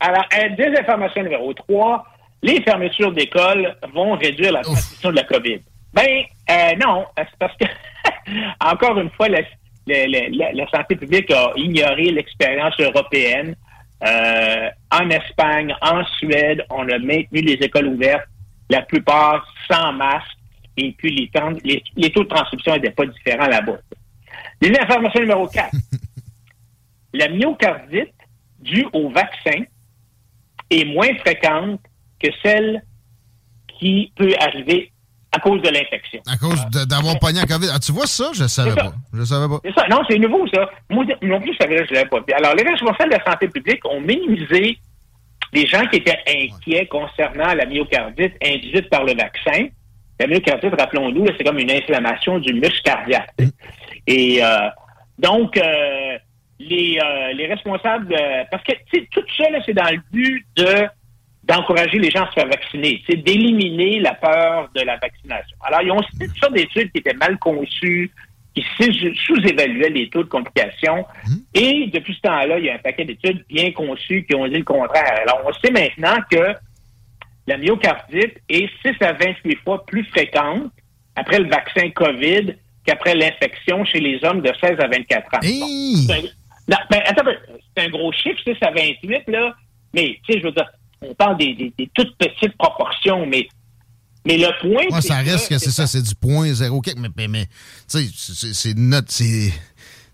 Alors, 0.00 0.24
euh, 0.34 0.80
informations 0.80 1.22
numéro 1.22 1.52
3, 1.52 2.06
les 2.42 2.62
fermetures 2.62 3.12
d'écoles 3.12 3.76
vont 3.92 4.16
réduire 4.16 4.52
la 4.52 4.62
transmission 4.62 5.10
de 5.10 5.16
la 5.16 5.24
COVID. 5.24 5.60
Ben, 5.92 6.22
euh, 6.50 6.76
non, 6.84 7.06
c'est 7.16 7.26
parce 7.38 7.56
que, 7.56 7.66
encore 8.60 8.98
une 8.98 9.10
fois, 9.10 9.28
la, 9.28 9.40
la, 9.86 10.70
santé 10.70 10.96
publique 10.96 11.30
a 11.30 11.52
ignoré 11.56 12.10
l'expérience 12.10 12.74
européenne 12.80 13.54
euh, 14.04 14.70
en 14.90 15.10
Espagne, 15.10 15.74
en 15.80 16.04
Suède, 16.18 16.64
on 16.70 16.88
a 16.88 16.98
maintenu 16.98 17.40
les 17.40 17.54
écoles 17.54 17.86
ouvertes, 17.86 18.28
la 18.68 18.82
plupart 18.82 19.46
sans 19.70 19.92
masque, 19.92 20.36
et 20.76 20.92
puis 20.92 21.30
les, 21.64 21.82
les, 21.96 22.10
taux 22.10 22.24
de 22.24 22.28
transcription 22.28 22.74
n'étaient 22.74 22.90
pas 22.90 23.06
différents 23.06 23.46
là-bas. 23.46 23.78
Les 24.60 24.78
informations 24.78 25.20
numéro 25.20 25.46
4. 25.46 25.74
la 27.14 27.28
myocardite 27.28 28.12
due 28.58 28.86
au 28.92 29.08
vaccin 29.08 29.62
est 30.70 30.84
moins 30.84 31.14
fréquente 31.18 31.80
que 32.20 32.28
celle 32.42 32.82
qui 33.78 34.12
peut 34.16 34.34
arriver 34.38 34.92
à 35.36 35.38
cause 35.38 35.60
de 35.60 35.68
l'infection. 35.68 36.20
À 36.26 36.36
cause 36.36 36.64
d'avoir 36.86 37.18
pogné 37.18 37.40
la 37.40 37.46
COVID. 37.46 37.68
Ah, 37.74 37.78
tu 37.78 37.92
vois 37.92 38.06
ça? 38.06 38.30
Je 38.32 38.44
ne 38.44 38.48
savais 38.48 38.74
pas. 38.74 38.92
Je 39.12 39.24
savais 39.24 39.48
pas. 39.48 39.60
C'est 39.64 39.74
ça. 39.74 39.86
Non, 39.88 40.00
c'est 40.08 40.18
nouveau, 40.18 40.46
ça. 40.48 40.68
Moi 40.90 41.04
non 41.22 41.40
plus, 41.40 41.52
je 41.52 41.58
savais, 41.58 41.84
je 41.86 41.94
l'avais 41.94 42.08
pas. 42.08 42.20
Alors, 42.36 42.54
les 42.54 42.62
responsables 42.62 43.10
de 43.12 43.16
la 43.16 43.24
santé 43.24 43.48
publique 43.48 43.84
ont 43.84 44.00
minimisé 44.00 44.78
les 45.52 45.66
gens 45.66 45.86
qui 45.86 45.96
étaient 45.96 46.18
inquiets 46.26 46.86
concernant 46.86 47.54
la 47.54 47.66
myocardite 47.66 48.34
induite 48.42 48.88
par 48.88 49.04
le 49.04 49.14
vaccin 49.14 49.68
La 50.18 50.26
myocardite, 50.26 50.74
rappelons-nous, 50.78 51.26
c'est 51.36 51.44
comme 51.44 51.58
une 51.58 51.70
inflammation 51.70 52.38
du 52.38 52.54
muscle 52.54 52.82
cardiaque. 52.82 53.30
Et 54.06 54.42
euh, 54.42 54.68
donc, 55.18 55.56
euh, 55.56 56.18
les, 56.58 56.98
euh, 57.02 57.32
les 57.34 57.46
responsables, 57.46 58.14
parce 58.50 58.62
que 58.64 58.72
tout 59.12 59.22
ça, 59.36 59.44
c'est 59.64 59.74
dans 59.74 59.90
le 59.90 60.00
but 60.10 60.46
de 60.56 60.88
d'encourager 61.46 61.98
les 61.98 62.10
gens 62.10 62.24
à 62.24 62.28
se 62.28 62.34
faire 62.34 62.48
vacciner, 62.48 63.02
c'est 63.08 63.16
d'éliminer 63.16 64.00
la 64.00 64.14
peur 64.14 64.68
de 64.74 64.80
la 64.82 64.96
vaccination. 64.96 65.56
Alors, 65.62 65.82
ils 65.82 65.92
ont 65.92 66.02
cité 66.10 66.26
toutes 66.26 66.38
sortes 66.38 66.54
d'études 66.54 66.90
qui 66.92 66.98
étaient 66.98 67.14
mal 67.14 67.38
conçues, 67.38 68.10
qui 68.54 68.64
sous-évaluaient 69.26 69.90
les 69.90 70.08
taux 70.08 70.24
de 70.24 70.28
complications. 70.28 71.04
Mmh. 71.26 71.34
Et 71.54 71.86
depuis 71.92 72.14
ce 72.14 72.20
temps-là, 72.22 72.58
il 72.58 72.64
y 72.64 72.70
a 72.70 72.74
un 72.74 72.78
paquet 72.78 73.04
d'études 73.04 73.44
bien 73.48 73.70
conçues 73.72 74.24
qui 74.24 74.34
ont 74.34 74.46
dit 74.48 74.56
le 74.56 74.64
contraire. 74.64 75.20
Alors, 75.22 75.42
on 75.46 75.52
sait 75.52 75.70
maintenant 75.70 76.16
que 76.30 76.54
la 77.46 77.58
myocardite 77.58 78.38
est 78.48 78.68
6 78.82 78.96
à 79.02 79.12
28 79.12 79.56
fois 79.64 79.84
plus 79.86 80.04
fréquente 80.06 80.72
après 81.14 81.38
le 81.38 81.48
vaccin 81.48 81.90
COVID 81.90 82.56
qu'après 82.84 83.14
l'infection 83.14 83.84
chez 83.84 84.00
les 84.00 84.24
hommes 84.24 84.40
de 84.40 84.52
16 84.60 84.80
à 84.80 84.88
24 84.88 85.34
ans. 85.34 85.40
Ben, 86.68 86.78
c'est 87.76 87.84
un, 87.84 87.88
gros 87.90 88.10
chiffre, 88.12 88.40
6 88.44 88.56
à 88.62 88.70
28, 88.70 89.28
là. 89.28 89.54
Mais, 89.94 90.18
tu 90.24 90.32
sais, 90.32 90.40
je 90.40 90.44
veux 90.44 90.52
dire, 90.52 90.68
on 91.02 91.14
parle 91.14 91.38
des, 91.38 91.72
toutes 91.94 92.16
petites 92.16 92.56
proportions, 92.56 93.26
mais 93.26 93.48
mais 94.26 94.38
le 94.38 94.48
point. 94.60 94.84
Moi, 94.90 95.00
ça 95.00 95.18
reste 95.18 95.48
que 95.48 95.58
c'est 95.58 95.70
ça, 95.70 95.86
c'est 95.86 96.02
du 96.02 96.14
point 96.14 96.52
zéro 96.52 96.82
mais, 96.96 97.08
mais, 97.16 97.28
mais 97.28 97.46
tu 97.88 98.08
sais, 98.08 98.52
c'est 98.52 98.76
notre. 98.76 99.12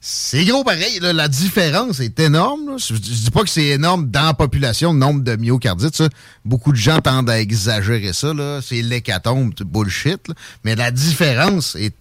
C'est 0.04 0.44
gros 0.44 0.64
pareil. 0.64 0.98
la 1.00 1.28
différence 1.28 2.00
est 2.00 2.18
énorme. 2.18 2.76
Je, 2.76 2.94
ne 2.94 2.98
dis 2.98 3.30
pas 3.30 3.42
que 3.42 3.48
c'est 3.48 3.68
énorme 3.68 4.10
dans 4.10 4.26
la 4.26 4.34
population, 4.34 4.92
le 4.92 4.98
nombre 4.98 5.22
de 5.22 5.36
myocardites. 5.36 6.02
Beaucoup 6.44 6.72
de 6.72 6.76
gens 6.76 6.98
tendent 6.98 7.30
à 7.30 7.40
exagérer 7.40 8.12
ça. 8.12 8.32
C'est 8.62 8.82
l'hécatombe, 8.82 9.54
bullshit. 9.64 10.26
Mais 10.64 10.74
la 10.74 10.90
différence 10.90 11.76
est 11.76 11.94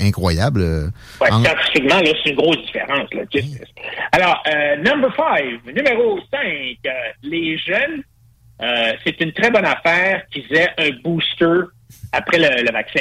incroyable. 0.00 0.60
Euh, 0.60 0.86
ouais, 1.20 1.28
Scientifiquement, 1.28 2.00
c'est 2.22 2.30
une 2.30 2.36
grosse 2.36 2.58
différence. 2.64 3.08
Alors, 4.12 4.42
euh, 4.46 4.76
number 4.76 5.14
five, 5.14 5.60
numéro 5.74 6.18
5, 6.30 6.40
euh, 6.86 6.90
les 7.22 7.58
jeunes, 7.58 8.02
c'est 9.04 9.20
une 9.20 9.32
très 9.32 9.50
bonne 9.50 9.66
affaire 9.66 10.22
qu'ils 10.30 10.50
aient 10.56 10.70
un 10.78 10.90
booster 11.02 11.66
après 12.12 12.38
le, 12.38 12.72
vaccin. 12.72 13.00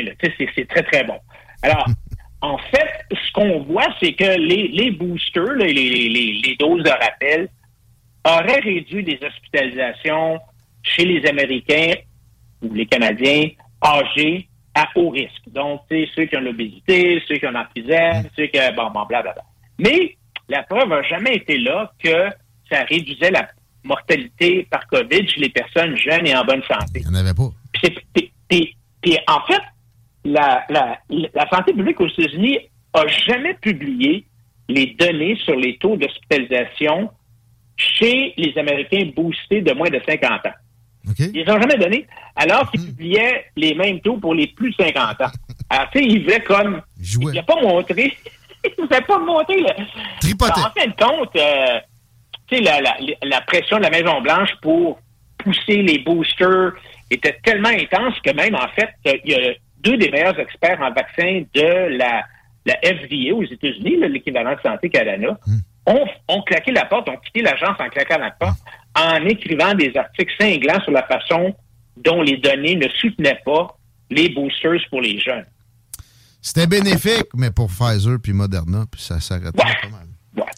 C'est 0.55 0.67
très, 0.67 0.83
très 0.83 1.03
bon. 1.03 1.17
Alors, 1.62 1.85
En 2.43 2.57
fait, 2.57 3.05
ce 3.09 3.31
qu'on 3.31 3.62
voit, 3.62 3.88
c'est 4.01 4.12
que 4.12 4.38
les, 4.38 4.91
boosters, 4.91 5.53
les, 5.55 6.57
doses 6.59 6.83
de 6.83 6.89
rappel, 6.89 7.47
auraient 8.27 8.59
réduit 8.59 9.01
les 9.01 9.17
hospitalisations 9.25 10.39
chez 10.83 11.05
les 11.05 11.25
Américains 11.25 11.93
ou 12.62 12.73
les 12.73 12.85
Canadiens 12.85 13.47
âgés 13.81 14.50
à 14.75 14.87
haut 14.95 15.09
risque. 15.09 15.47
Donc, 15.47 15.81
ceux 15.89 16.25
qui 16.25 16.37
ont 16.37 16.41
l'obésité, 16.41 17.21
ceux 17.27 17.35
qui 17.37 17.45
ont 17.45 17.51
l'emphysème, 17.51 18.27
ceux 18.35 18.47
qui 18.47 18.59
ont... 18.59 18.73
Bon, 18.75 18.89
bon, 18.91 19.05
blablabla. 19.05 19.43
Mais 19.79 20.15
la 20.49 20.63
preuve 20.63 20.89
n'a 20.89 21.01
jamais 21.03 21.35
été 21.35 21.57
là 21.57 21.91
que 22.03 22.29
ça 22.69 22.83
réduisait 22.83 23.31
la 23.31 23.47
mortalité 23.83 24.67
par 24.69 24.87
COVID 24.87 25.27
chez 25.27 25.41
les 25.41 25.49
personnes 25.49 25.95
jeunes 25.97 26.25
et 26.25 26.35
en 26.35 26.43
bonne 26.45 26.63
santé. 26.63 27.01
Il 27.01 27.11
n'y 27.11 27.17
en 27.17 27.19
avait 27.19 27.33
pas. 27.33 27.49
Puis, 28.49 29.17
en 29.27 29.41
fait, 29.45 29.61
la, 30.23 30.65
la, 30.69 30.97
la 31.09 31.49
santé 31.49 31.73
publique 31.73 31.99
aux 31.99 32.07
États-Unis 32.07 32.59
a 32.93 33.07
jamais 33.07 33.53
publié 33.55 34.25
les 34.69 34.95
données 34.97 35.35
sur 35.43 35.55
les 35.55 35.77
taux 35.77 35.97
d'hospitalisation 35.97 37.09
chez 37.75 38.33
les 38.37 38.57
Américains 38.57 39.09
boostés 39.15 39.61
de 39.61 39.73
moins 39.73 39.89
de 39.89 39.99
50 40.07 40.45
ans. 40.45 40.53
Ils 41.19 41.31
les 41.31 41.50
ont 41.50 41.60
jamais 41.60 41.77
donné, 41.77 42.07
alors 42.36 42.72
qu'ils 42.72 42.81
hmm. 42.81 42.88
publiaient 42.88 43.45
les 43.55 43.75
mêmes 43.75 44.00
taux 44.00 44.17
pour 44.17 44.33
les 44.33 44.48
plus 44.48 44.72
de 44.72 44.83
50 44.83 45.22
ans. 45.22 45.25
Alors, 45.69 45.89
tu 45.91 46.00
sais, 46.00 46.05
ils 46.05 46.24
voulaient 46.24 46.41
comme... 46.41 46.81
Jouer. 47.01 47.33
Il 47.33 47.36
n'a 47.36 47.43
pas 47.43 47.62
montré... 47.62 48.17
il 48.77 48.86
n'a 48.89 49.01
pas 49.01 49.19
montré... 49.19 49.55
Le... 49.57 49.69
En 49.69 50.45
fin 50.45 50.88
de 50.88 50.95
compte, 50.95 51.36
euh, 51.36 51.79
tu 52.48 52.57
sais, 52.57 52.62
la, 52.62 52.79
la, 52.81 52.95
la 53.24 53.41
pression 53.41 53.77
de 53.77 53.83
la 53.83 53.89
Maison-Blanche 53.89 54.50
pour 54.62 55.00
pousser 55.38 55.81
les 55.81 56.00
boosters 56.00 56.72
était 57.10 57.38
tellement 57.43 57.69
intense 57.69 58.19
que 58.22 58.31
même, 58.33 58.55
en 58.55 58.67
fait, 58.69 58.89
il 59.05 59.31
y 59.31 59.36
a 59.36 59.53
deux 59.79 59.98
des 59.98 60.10
meilleurs 60.10 60.39
experts 60.39 60.79
en 60.81 60.91
vaccins 60.91 61.43
de 61.53 61.98
la, 61.98 62.24
la 62.65 62.75
FDA 62.81 63.33
aux 63.33 63.43
États-Unis, 63.43 63.98
l'équivalent 64.10 64.55
de 64.55 64.62
Santé 64.62 64.89
Canada, 64.89 65.38
hmm. 65.45 65.93
ont, 66.29 66.41
claqué 66.43 66.72
la 66.72 66.86
porte, 66.86 67.10
ont 67.10 67.17
quitté 67.17 67.41
l'agence 67.41 67.77
en 67.79 67.89
claquant 67.89 68.19
la 68.19 68.31
porte, 68.31 68.60
en 68.95 69.25
écrivant 69.25 69.73
des 69.73 69.95
articles 69.95 70.33
cinglants 70.39 70.81
sur 70.83 70.91
la 70.91 71.03
façon 71.03 71.55
dont 71.97 72.21
les 72.21 72.38
données 72.38 72.75
ne 72.75 72.88
soutenaient 72.89 73.41
pas 73.45 73.77
les 74.09 74.29
boosters 74.29 74.81
pour 74.89 75.01
les 75.01 75.19
jeunes. 75.19 75.45
C'était 76.41 76.67
bénéfique, 76.67 77.27
mais 77.35 77.51
pour 77.51 77.69
Pfizer 77.69 78.17
puis 78.21 78.33
Moderna, 78.33 78.85
puis 78.91 79.01
ça 79.01 79.19
s'arrête 79.19 79.55
pas 79.55 79.63
mal. 79.63 80.07
Ouais. 80.35 80.51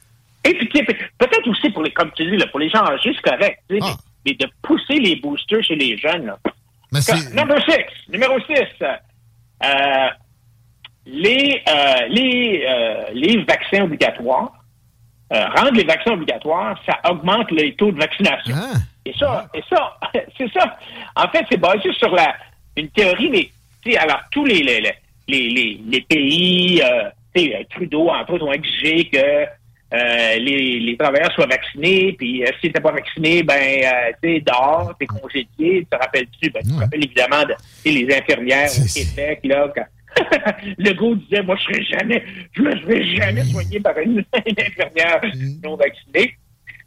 Et 0.44 0.54
puis, 0.56 0.68
peut-être 0.84 1.48
aussi 1.48 1.70
pour 1.70 1.84
les, 1.84 1.92
comme 1.92 2.12
tu 2.15 2.25
dis, 2.25 2.44
pour 2.48 2.60
les 2.60 2.70
gens 2.70 2.84
âgés, 2.84 3.12
c'est 3.15 3.30
correct, 3.30 3.60
ah. 3.82 3.96
mais, 4.25 4.34
de 4.34 4.48
pousser 4.63 5.00
les 5.00 5.18
boosters 5.18 5.63
chez 5.63 5.75
les 5.75 5.98
jeunes. 5.98 6.34
Mais 6.92 7.00
Number 7.34 7.58
six, 7.70 8.12
numéro 8.12 8.39
6, 8.39 8.56
euh, 9.63 10.10
les, 11.06 11.62
euh, 11.68 12.08
les, 12.10 12.65
euh, 12.68 13.06
les 13.13 13.44
vaccins 13.44 13.84
obligatoires, 13.84 14.55
rendre 15.56 15.74
les 15.74 15.84
vaccins 15.84 16.13
obligatoires, 16.13 16.80
ça 16.86 17.00
augmente 17.10 17.51
les 17.51 17.74
taux 17.75 17.92
de 17.92 18.00
vaccination. 18.00 18.56
Ah. 18.58 18.77
Et 19.06 19.13
ça, 19.13 19.48
et 19.54 19.63
ça, 19.70 19.98
c'est 20.38 20.51
ça. 20.51 20.77
En 21.15 21.27
fait, 21.30 21.46
c'est 21.50 21.60
basé 21.60 21.92
sur 21.94 22.13
la 22.13 22.36
une 22.75 22.89
théorie, 22.89 23.30
mais 23.30 23.98
alors 23.98 24.22
tous 24.32 24.46
les 24.46 24.62
les, 24.63 24.94
les, 25.27 25.82
les, 25.88 26.01
pays, 26.01 26.82
Trudeau, 27.70 28.10
entre 28.10 28.34
autres, 28.34 28.46
ont 28.46 28.54
exigé 28.54 29.10
que 29.10 29.46
les, 29.92 30.80
les, 30.80 30.98
travailleurs 30.98 31.32
soient 31.34 31.46
vaccinés, 31.46 32.13
puis 32.18 32.44
euh, 32.44 32.48
s'ils 32.60 32.70
n'étaient 32.70 32.82
pas 32.82 32.92
vaccinés, 32.92 33.44
ben, 33.44 33.54
euh, 33.54 34.12
tu 34.22 34.36
sais, 34.36 34.42
dehors, 34.42 34.94
t'es 35.00 35.06
congédié, 35.06 35.48
tu 35.58 35.86
te 35.86 35.96
rappelles-tu? 35.96 36.50
Ben, 36.50 36.62
tu 36.63 36.70
te 36.70 36.80
rappelles 36.80 37.04
évidemment 37.04 37.44
de, 37.44 37.56
les 37.86 38.15
infirmières 38.15 38.70
au 38.70 38.94
Québec, 38.94 39.39
là, 39.44 39.72
quand 39.74 39.86
le 40.77 40.93
gars 40.93 41.15
disait, 41.15 41.41
moi, 41.43 41.55
je 41.57 41.63
serai 41.63 41.84
jamais, 41.84 42.24
je 42.53 42.62
me 42.62 42.72
serai 42.77 43.15
jamais 43.15 43.43
soigné 43.43 43.79
par 43.79 43.98
une, 44.00 44.24
infirmière 44.34 45.22
mm. 45.24 45.62
non 45.63 45.75
vaccinée. 45.75 46.36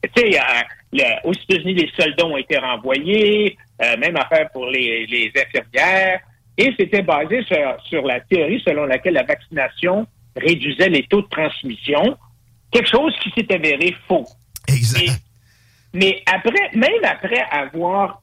Tu 0.02 0.11
sais, 0.16 0.38
euh, 0.38 1.04
aux 1.25 1.32
États-Unis, 1.32 1.75
les 1.75 1.90
soldats 1.97 2.26
ont 2.26 2.37
été 2.37 2.56
renvoyés, 2.56 3.56
même 3.99 4.16
affaire 4.16 4.49
pour 4.52 4.66
les, 4.66 5.06
les 5.06 5.32
infirmières, 5.35 6.20
et 6.56 6.75
c'était 6.78 7.02
basé 7.02 7.42
sur, 7.44 7.56
sur 7.85 8.02
la 8.02 8.20
théorie 8.20 8.62
selon 8.64 8.85
laquelle 8.85 9.14
la 9.14 9.23
vaccination 9.23 10.06
réduisait 10.37 10.88
les 10.88 11.04
taux 11.04 11.23
de 11.23 11.28
transmission, 11.28 12.16
quelque 12.70 12.88
chose 12.88 13.14
qui 13.23 13.30
s'est 13.30 13.52
avéré 13.52 13.94
faux. 14.06 14.26
Exact. 14.68 15.20
mais 15.94 16.23
après, 16.26 16.70
même 16.75 17.04
après 17.04 17.42
avoir 17.50 18.23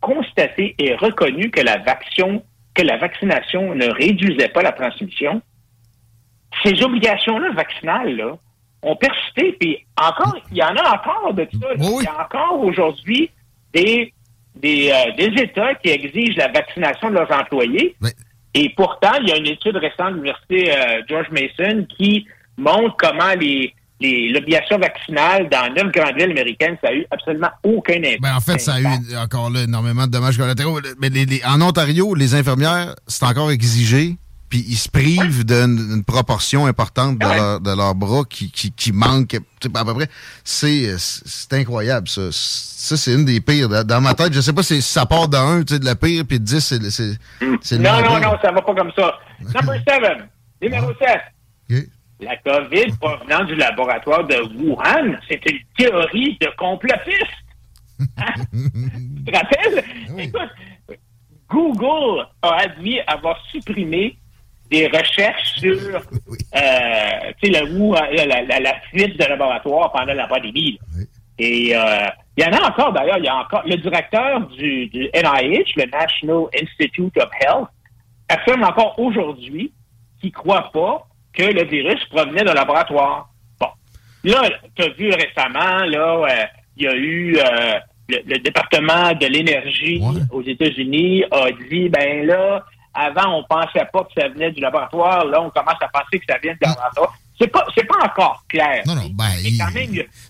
constaté 0.00 0.74
et 0.78 0.94
reconnu 0.94 1.50
que 1.50 1.60
la 1.60 1.78
vaccination, 1.78 2.42
que 2.74 2.82
la 2.82 2.96
vaccination 2.96 3.74
ne 3.74 3.86
réduisait 3.86 4.48
pas 4.48 4.62
la 4.62 4.72
transmission, 4.72 5.42
ces 6.62 6.82
obligations-là 6.82 7.52
vaccinales 7.52 8.16
là, 8.16 8.36
ont 8.82 8.96
persisté. 8.96 9.52
Puis 9.58 9.86
encore, 10.00 10.36
il 10.50 10.56
y 10.56 10.62
en 10.62 10.74
a 10.76 10.94
encore 10.94 11.34
de 11.34 11.46
ça. 11.60 11.68
Il 11.76 12.02
y 12.02 12.06
a 12.06 12.24
encore 12.24 12.60
aujourd'hui 12.60 13.30
des 13.72 14.12
des, 14.54 14.90
euh, 14.90 15.12
des 15.16 15.42
États 15.42 15.74
qui 15.76 15.88
exigent 15.88 16.36
la 16.36 16.48
vaccination 16.48 17.08
de 17.08 17.14
leurs 17.14 17.32
employés. 17.32 17.96
Et 18.54 18.68
pourtant, 18.76 19.12
il 19.20 19.28
y 19.28 19.32
a 19.32 19.36
une 19.36 19.46
étude 19.46 19.76
récente 19.76 20.10
de 20.10 20.14
l'Université 20.16 20.76
euh, 20.76 21.02
George 21.08 21.28
Mason 21.30 21.86
qui 21.96 22.26
montre 22.58 22.94
comment 22.98 23.32
les, 23.40 23.74
l'obligation 24.32 24.78
vaccinale 24.78 25.48
dans 25.48 25.72
neuf 25.72 25.92
grandes 25.92 26.16
villes 26.16 26.30
américaines, 26.30 26.76
ça 26.82 26.88
a 26.88 26.92
eu 26.92 27.06
absolument 27.10 27.50
aucun 27.62 27.98
impact. 27.98 28.20
Ben, 28.22 28.36
en 28.36 28.40
fait, 28.40 28.58
ça 28.58 28.74
a 28.74 28.80
eu 28.80 29.16
encore 29.16 29.50
là 29.50 29.62
énormément 29.62 30.06
de 30.06 30.12
dommages 30.12 30.36
collatéraux. 30.36 30.80
Mais 31.00 31.10
en 31.46 31.60
Ontario, 31.60 32.14
les 32.14 32.34
infirmières, 32.34 32.94
c'est 33.06 33.24
encore 33.24 33.50
exigé, 33.50 34.16
puis 34.48 34.64
ils 34.68 34.76
se 34.76 34.88
privent 34.88 35.46
d'une 35.46 36.04
proportion 36.04 36.66
importante 36.66 37.18
de, 37.18 37.24
leur, 37.24 37.60
de 37.60 37.74
leurs 37.74 37.94
bras 37.94 38.22
qui, 38.28 38.50
qui, 38.50 38.70
qui 38.70 38.92
manque 38.92 39.34
à 39.34 39.84
peu 39.84 39.94
près. 39.94 40.08
C'est 40.44 40.96
incroyable, 41.52 42.08
ça. 42.08 42.28
Ça, 42.30 42.96
c'est 42.96 43.14
une 43.14 43.24
des 43.24 43.40
pires. 43.40 43.68
Dans 43.84 44.00
ma 44.00 44.14
tête, 44.14 44.34
je 44.34 44.40
sais 44.40 44.52
pas 44.52 44.62
si 44.62 44.82
ça 44.82 45.06
part 45.06 45.28
d'un, 45.28 45.62
tu 45.62 45.74
sais, 45.74 45.78
de 45.78 45.84
la 45.84 45.94
pire, 45.94 46.24
puis 46.28 46.38
de 46.38 46.44
10, 46.44 46.60
c'est 46.60 47.76
le 47.76 47.78
Non, 47.78 48.02
non, 48.02 48.20
non, 48.20 48.36
ça 48.42 48.52
va 48.52 48.60
pas 48.60 48.74
comme 48.74 48.92
ça. 48.94 49.14
Number 49.40 49.80
7, 49.88 50.02
numéro 50.62 50.92
7. 51.68 51.82
La 52.22 52.36
COVID 52.36 52.96
provenant 53.00 53.44
du 53.44 53.56
laboratoire 53.56 54.24
de 54.24 54.36
Wuhan, 54.56 55.16
c'est 55.28 55.44
une 55.50 55.58
théorie 55.76 56.38
de 56.40 56.48
complotiste. 56.56 57.26
Hein? 58.16 58.32
tu 58.52 59.24
te 59.24 59.36
rappelles? 59.36 59.84
Écoute, 60.18 60.98
Google 61.48 62.26
a 62.42 62.54
admis 62.60 63.00
avoir 63.06 63.44
supprimé 63.46 64.16
des 64.70 64.86
recherches 64.86 65.58
sur 65.58 65.76
euh, 65.96 67.32
la, 67.42 68.60
la, 68.60 68.80
fuite 68.90 69.18
de 69.18 69.24
laboratoire 69.24 69.92
pendant 69.92 70.14
la 70.14 70.26
pandémie. 70.28 70.78
Et 71.38 71.76
euh, 71.76 72.06
il 72.36 72.44
y 72.44 72.46
en 72.46 72.52
a 72.52 72.68
encore, 72.68 72.92
d'ailleurs, 72.92 73.18
il 73.18 73.24
y 73.24 73.28
a 73.28 73.36
encore 73.36 73.62
le 73.66 73.76
directeur 73.76 74.46
du, 74.48 74.86
du 74.86 75.10
NIH, 75.12 75.74
le 75.76 75.90
National 75.90 76.46
Institute 76.60 77.16
of 77.18 77.28
Health, 77.40 77.68
affirment 78.28 78.64
encore 78.64 78.98
aujourd'hui 78.98 79.72
qu'ils 80.20 80.30
ne 80.30 80.34
croient 80.34 80.70
pas 80.72 81.08
que 81.32 81.42
le 81.42 81.64
virus 81.64 82.04
provenait 82.10 82.44
d'un 82.44 82.54
laboratoire. 82.54 83.28
Bon. 83.60 83.68
Là, 84.24 84.50
tu 84.74 84.82
as 84.82 84.88
vu 84.90 85.10
récemment, 85.10 85.84
là, 85.86 86.26
euh, 86.28 86.44
il 86.76 86.84
y 86.84 86.88
a 86.88 86.94
eu 86.94 87.36
euh, 87.38 87.78
le, 88.08 88.38
département 88.38 89.12
de 89.14 89.26
l'énergie 89.26 90.02
aux 90.30 90.42
États-Unis 90.42 91.24
a 91.30 91.50
dit, 91.70 91.88
ben 91.88 92.26
là, 92.26 92.64
avant, 92.94 93.38
on 93.38 93.44
pensait 93.44 93.86
pas 93.92 94.04
que 94.04 94.20
ça 94.20 94.28
venait 94.28 94.52
du 94.52 94.60
laboratoire. 94.60 95.24
Là, 95.24 95.40
on 95.40 95.50
commence 95.50 95.80
à 95.80 95.88
penser 95.88 96.18
que 96.18 96.24
ça 96.28 96.38
vient 96.42 96.52
du 96.52 96.58
laboratoire. 96.60 97.14
C'est 97.40 97.48
pas, 97.48 97.64
c'est 97.74 97.86
pas 97.86 98.04
encore 98.04 98.44
clair. 98.48 98.82
Non, 98.86 98.94
non, 98.94 99.08
ben, 99.14 99.24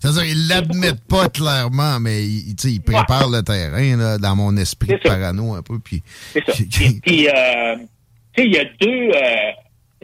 c'est-à-dire, 0.00 0.24
ils 0.24 0.48
l'admettent 0.48 1.06
pas 1.06 1.28
clairement, 1.28 2.00
mais 2.00 2.24
ils, 2.24 2.54
ils 2.64 2.80
préparent 2.80 3.28
le 3.28 3.42
terrain, 3.42 3.96
là, 3.96 4.18
dans 4.18 4.36
mon 4.36 4.56
esprit 4.56 4.96
parano 5.02 5.54
un 5.54 5.62
peu, 5.62 5.78
puis... 5.78 6.02
C'est 6.32 6.44
ça. 6.46 6.52
puis, 7.02 7.28
euh, 7.28 7.76
tu 8.34 8.42
sais, 8.42 8.46
il 8.46 8.52
y 8.52 8.58
a 8.58 8.64
deux, 8.64 9.10
euh, 9.14 9.50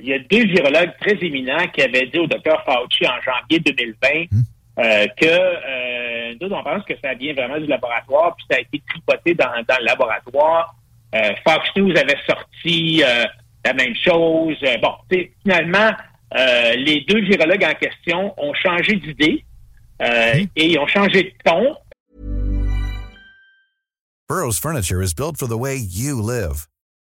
il 0.01 0.09
y 0.09 0.13
a 0.13 0.19
deux 0.19 0.47
virologues 0.47 0.93
très 1.01 1.17
éminents 1.25 1.67
qui 1.73 1.83
avaient 1.83 2.07
dit 2.07 2.19
au 2.19 2.27
docteur 2.27 2.65
Fauci 2.65 3.07
en 3.07 3.21
janvier 3.21 3.61
2020 3.61 4.09
hum. 4.33 4.45
euh, 4.79 5.07
que 5.17 5.27
euh, 5.27 6.35
nous, 6.41 6.49
on 6.49 6.63
pense 6.63 6.85
que 6.85 6.95
ça 7.03 7.15
vient 7.15 7.35
vraiment 7.35 7.59
du 7.59 7.67
laboratoire, 7.67 8.35
puis 8.37 8.47
ça 8.51 8.57
a 8.57 8.61
été 8.61 8.83
tripoté 8.89 9.35
dans, 9.35 9.51
dans 9.69 9.79
le 9.79 9.85
laboratoire. 9.85 10.75
Euh, 11.15 11.33
Fox 11.47 11.71
News 11.77 11.97
avait 11.97 12.19
sorti 12.27 13.03
euh, 13.03 13.25
la 13.65 13.73
même 13.73 13.95
chose. 13.95 14.57
Bon, 14.83 14.95
finalement, 15.43 15.91
les 16.35 17.05
deux 17.09 17.21
virologues 17.21 17.65
en 17.65 17.75
question 17.75 18.35
ont 18.37 18.55
changé 18.55 18.97
d'idée 18.97 19.45
hum. 20.01 20.47
et 20.57 20.67
ils 20.67 20.79
ont 20.79 20.87
changé 20.87 21.23
de 21.25 21.33
ton. 21.45 21.77
Burroughs 24.29 24.59
Furniture 24.59 25.01
is 25.01 25.15
built 25.15 25.39
for 25.39 25.49
the 25.49 25.57
way 25.57 25.77
you 25.77 26.21
live. 26.21 26.69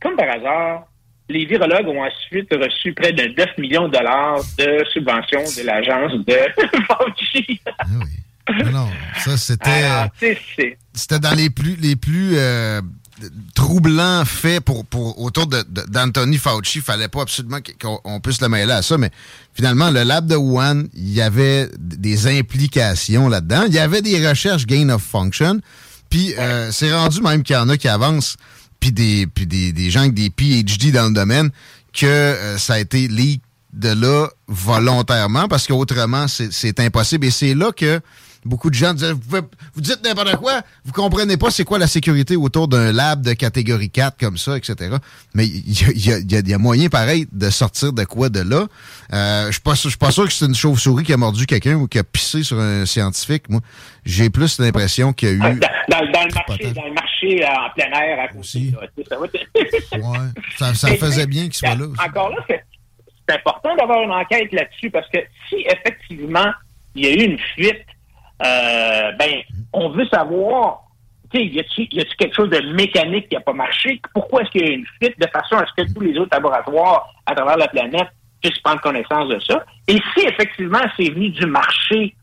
Comme 0.00 0.16
par 0.16 0.28
hasard, 0.30 0.86
les 1.28 1.44
virologues 1.44 1.88
ont 1.88 2.02
ensuite 2.02 2.52
reçu 2.52 2.92
près 2.92 3.12
de 3.12 3.22
9 3.36 3.58
millions 3.58 3.88
de 3.88 3.92
dollars 3.92 4.40
de 4.58 4.84
subventions 4.92 5.42
de 5.42 5.66
l'agence 5.66 6.12
de 6.26 6.38
Fauci. 6.86 7.60
Ah 7.78 7.84
oui. 8.00 8.20
Non, 8.72 8.88
ça 9.18 9.36
c'était. 9.36 10.36
C'était 10.92 11.20
dans 11.20 11.36
les 11.36 11.50
plus 11.50 11.76
les 11.76 11.94
plus 11.94 12.32
euh, 12.36 12.80
troublants 13.54 14.24
faits 14.24 14.60
pour, 14.60 14.84
pour 14.84 15.20
autour 15.20 15.46
d'Anthony 15.46 16.36
de, 16.36 16.40
Fauci. 16.40 16.78
Il 16.78 16.82
fallait 16.82 17.08
pas 17.08 17.22
absolument 17.22 17.58
qu'on 17.80 18.20
puisse 18.20 18.40
le 18.40 18.48
mêler 18.48 18.72
à 18.72 18.82
ça, 18.82 18.98
mais 18.98 19.10
finalement, 19.54 19.90
le 19.90 20.02
lab 20.02 20.26
de 20.26 20.36
Wuhan, 20.36 20.84
il 20.94 21.12
y 21.12 21.22
avait 21.22 21.68
des 21.78 22.26
implications 22.26 23.28
là-dedans. 23.28 23.64
Il 23.68 23.74
y 23.74 23.78
avait 23.78 24.02
des 24.02 24.26
recherches 24.26 24.66
gain 24.66 24.88
of 24.88 25.02
function. 25.02 25.60
Puis 26.08 26.34
euh, 26.38 26.72
c'est 26.72 26.92
rendu 26.92 27.20
même 27.22 27.42
qu'il 27.44 27.54
y 27.54 27.58
en 27.58 27.68
a 27.68 27.76
qui 27.76 27.86
avancent 27.86 28.36
puis 28.80 28.92
des, 28.92 29.26
puis 29.26 29.46
des, 29.46 29.72
des 29.72 29.90
gens 29.90 30.00
avec 30.00 30.14
des 30.14 30.30
PhD 30.30 30.90
dans 30.92 31.06
le 31.06 31.14
domaine, 31.14 31.50
que 31.92 32.06
euh, 32.06 32.58
ça 32.58 32.74
a 32.74 32.78
été 32.78 33.08
leak 33.08 33.42
de 33.72 33.90
là 33.90 34.28
volontairement, 34.48 35.46
parce 35.46 35.66
qu'autrement, 35.66 36.26
c'est 36.26 36.80
impossible. 36.80 37.26
Et 37.26 37.30
c'est 37.30 37.54
là 37.54 37.70
que 37.72 38.00
beaucoup 38.44 38.70
de 38.70 38.74
gens 38.74 38.94
disent 38.94 39.14
vous, 39.28 39.38
vous 39.74 39.80
dites 39.80 40.02
n'importe 40.02 40.36
quoi, 40.36 40.62
vous 40.84 40.92
comprenez 40.92 41.36
pas 41.36 41.50
c'est 41.50 41.64
quoi 41.64 41.78
la 41.78 41.86
sécurité 41.86 42.36
autour 42.36 42.68
d'un 42.68 42.92
lab 42.92 43.22
de 43.22 43.32
catégorie 43.34 43.90
4 43.90 44.18
comme 44.18 44.38
ça, 44.38 44.56
etc. 44.56 44.96
Mais 45.34 45.46
il 45.46 46.50
y 46.50 46.54
a, 46.54 46.58
moyen 46.58 46.88
pareil 46.88 47.26
de 47.32 47.50
sortir 47.50 47.92
de 47.92 48.04
quoi 48.04 48.28
de 48.28 48.40
là. 48.40 48.66
Euh, 49.12 49.50
je 49.50 49.58
suis 49.58 49.90
suis 49.90 49.98
pas 49.98 50.10
sûr 50.10 50.26
que 50.26 50.32
c'est 50.32 50.46
une 50.46 50.54
chauve-souris 50.54 51.04
qui 51.04 51.12
a 51.12 51.16
mordu 51.16 51.46
quelqu'un 51.46 51.74
ou 51.74 51.86
qui 51.86 51.98
a 51.98 52.04
pissé 52.04 52.42
sur 52.42 52.58
un 52.58 52.86
scientifique. 52.86 53.48
Moi, 53.48 53.60
j'ai 54.04 54.30
plus 54.30 54.58
l'impression 54.58 55.12
qu'il 55.12 55.28
y 55.28 55.32
a 55.32 55.34
eu. 55.34 55.38
Dans, 55.38 56.00
le 56.00 56.10
marché, 56.12 56.72
dans, 56.72 56.86
le 56.86 56.92
marché, 56.92 57.44
euh, 57.44 57.48
en 57.48 57.70
plein 57.74 58.00
air 58.00 58.20
à 58.20 58.28
côté. 58.28 58.72
ça, 60.58 60.74
ça, 60.74 60.88
faisait 60.96 61.26
bien 61.26 61.44
qu'il 61.44 61.54
soit 61.54 61.74
là. 61.74 61.86
Encore 62.06 62.30
là, 62.30 62.44
c'est 62.48 63.34
important 63.34 63.74
d'avoir 63.76 64.02
une 64.02 64.12
enquête 64.12 64.52
là-dessus 64.52 64.90
parce 64.90 65.08
que 65.08 65.18
si 65.48 65.64
effectivement 65.66 66.52
il 66.94 67.04
y 67.04 67.08
a 67.08 67.12
eu 67.12 67.26
une 67.26 67.38
fuite 67.38 67.86
euh, 68.42 69.12
ben, 69.12 69.42
on 69.72 69.90
veut 69.90 70.06
savoir, 70.06 70.82
tu 71.32 71.38
sais, 71.38 71.46
y 71.46 71.60
a-t-il 71.60 71.88
quelque 71.88 72.34
chose 72.34 72.50
de 72.50 72.60
mécanique 72.74 73.28
qui 73.28 73.34
n'a 73.34 73.40
pas 73.40 73.52
marché? 73.52 74.00
Pourquoi 74.14 74.42
est-ce 74.42 74.50
qu'il 74.50 74.66
y 74.66 74.70
a 74.70 74.72
une 74.72 74.86
fuite? 75.00 75.18
De 75.20 75.26
façon 75.28 75.56
à 75.56 75.66
ce 75.66 75.82
que 75.82 75.92
tous 75.92 76.00
les 76.00 76.18
autres 76.18 76.30
laboratoires 76.32 77.08
à 77.26 77.34
travers 77.34 77.56
la 77.56 77.68
planète 77.68 78.08
puissent 78.42 78.58
prendre 78.60 78.80
connaissance 78.80 79.28
de 79.28 79.38
ça? 79.40 79.64
Et 79.86 79.98
si 80.14 80.26
effectivement 80.26 80.80
c'est 80.96 81.10
venu 81.10 81.30
du 81.30 81.46
marché 81.46 82.14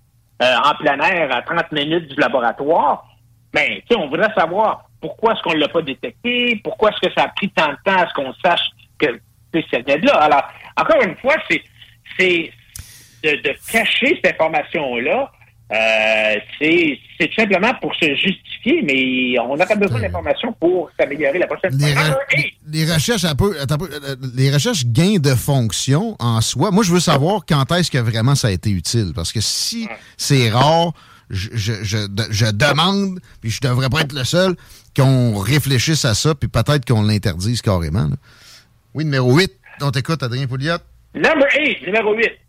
euh, 0.41 0.55
en 0.63 0.75
plein 0.75 0.99
air 0.99 1.35
à 1.35 1.41
30 1.41 1.71
minutes 1.71 2.07
du 2.07 2.19
laboratoire, 2.19 3.05
ben, 3.53 3.67
tu 3.67 3.83
sais, 3.89 3.95
on 3.95 4.09
voudrait 4.09 4.33
savoir 4.35 4.85
pourquoi 4.99 5.33
est-ce 5.33 5.41
qu'on 5.43 5.53
ne 5.53 5.59
l'a 5.59 5.67
pas 5.67 5.81
détecté, 5.81 6.59
pourquoi 6.63 6.89
est-ce 6.89 7.07
que 7.07 7.13
ça 7.13 7.25
a 7.25 7.27
pris 7.29 7.49
tant 7.49 7.69
de 7.69 7.77
temps 7.85 8.01
à 8.01 8.07
ce 8.07 8.13
qu'on 8.13 8.33
sache 8.43 8.69
que 8.99 9.19
c'est 9.53 9.85
de 9.85 10.05
là. 10.05 10.13
Alors, 10.15 10.43
encore 10.79 11.01
une 11.03 11.15
fois, 11.17 11.35
c'est 11.49 11.63
c'est 12.17 12.51
de, 13.23 13.41
de 13.41 13.55
cacher 13.71 14.19
cette 14.23 14.33
information-là 14.33 15.31
euh, 15.69 16.35
c'est 16.61 17.33
simplement 17.35 17.73
pour 17.81 17.93
se 17.95 18.05
justifier, 18.15 18.81
mais 18.83 19.37
on 19.39 19.57
n'a 19.57 19.65
pas 19.65 19.75
besoin 19.75 19.99
d'informations 19.99 20.53
pour 20.53 20.89
s'améliorer 20.97 21.39
la 21.39 21.47
prochaine 21.47 21.77
les, 21.77 21.93
fois. 21.93 22.19
les 22.71 22.85
recherches 22.93 23.25
un 23.25 23.35
peu, 23.35 23.53
euh, 23.53 24.15
les 24.33 24.51
recherches 24.51 24.85
gain 24.85 25.17
de 25.19 25.35
fonction 25.35 26.15
en 26.19 26.39
soi. 26.39 26.71
Moi, 26.71 26.85
je 26.85 26.93
veux 26.93 27.01
savoir 27.01 27.41
quand 27.45 27.69
est-ce 27.73 27.91
que 27.91 27.97
vraiment 27.97 28.35
ça 28.35 28.47
a 28.47 28.51
été 28.51 28.69
utile, 28.69 29.11
parce 29.13 29.33
que 29.33 29.41
si 29.41 29.89
c'est 30.15 30.49
rare, 30.49 30.93
je, 31.29 31.49
je, 31.53 31.73
je, 31.83 32.51
demande, 32.51 33.19
puis 33.41 33.49
je 33.49 33.59
devrais 33.59 33.89
pas 33.89 34.01
être 34.01 34.13
le 34.13 34.23
seul, 34.23 34.55
qu'on 34.95 35.37
réfléchisse 35.37 36.05
à 36.05 36.13
ça, 36.13 36.33
puis 36.33 36.47
peut-être 36.47 36.85
qu'on 36.85 37.01
l'interdise 37.01 37.61
carrément. 37.61 38.09
Oui, 38.93 39.03
numéro 39.03 39.35
8, 39.35 39.51
on 39.81 39.91
t'écoute, 39.91 40.23
Adrien 40.23 40.47
Pouliot. 40.47 40.77
Number 41.13 41.47
8, 41.57 41.85
numéro 41.87 42.13
8 42.15 42.46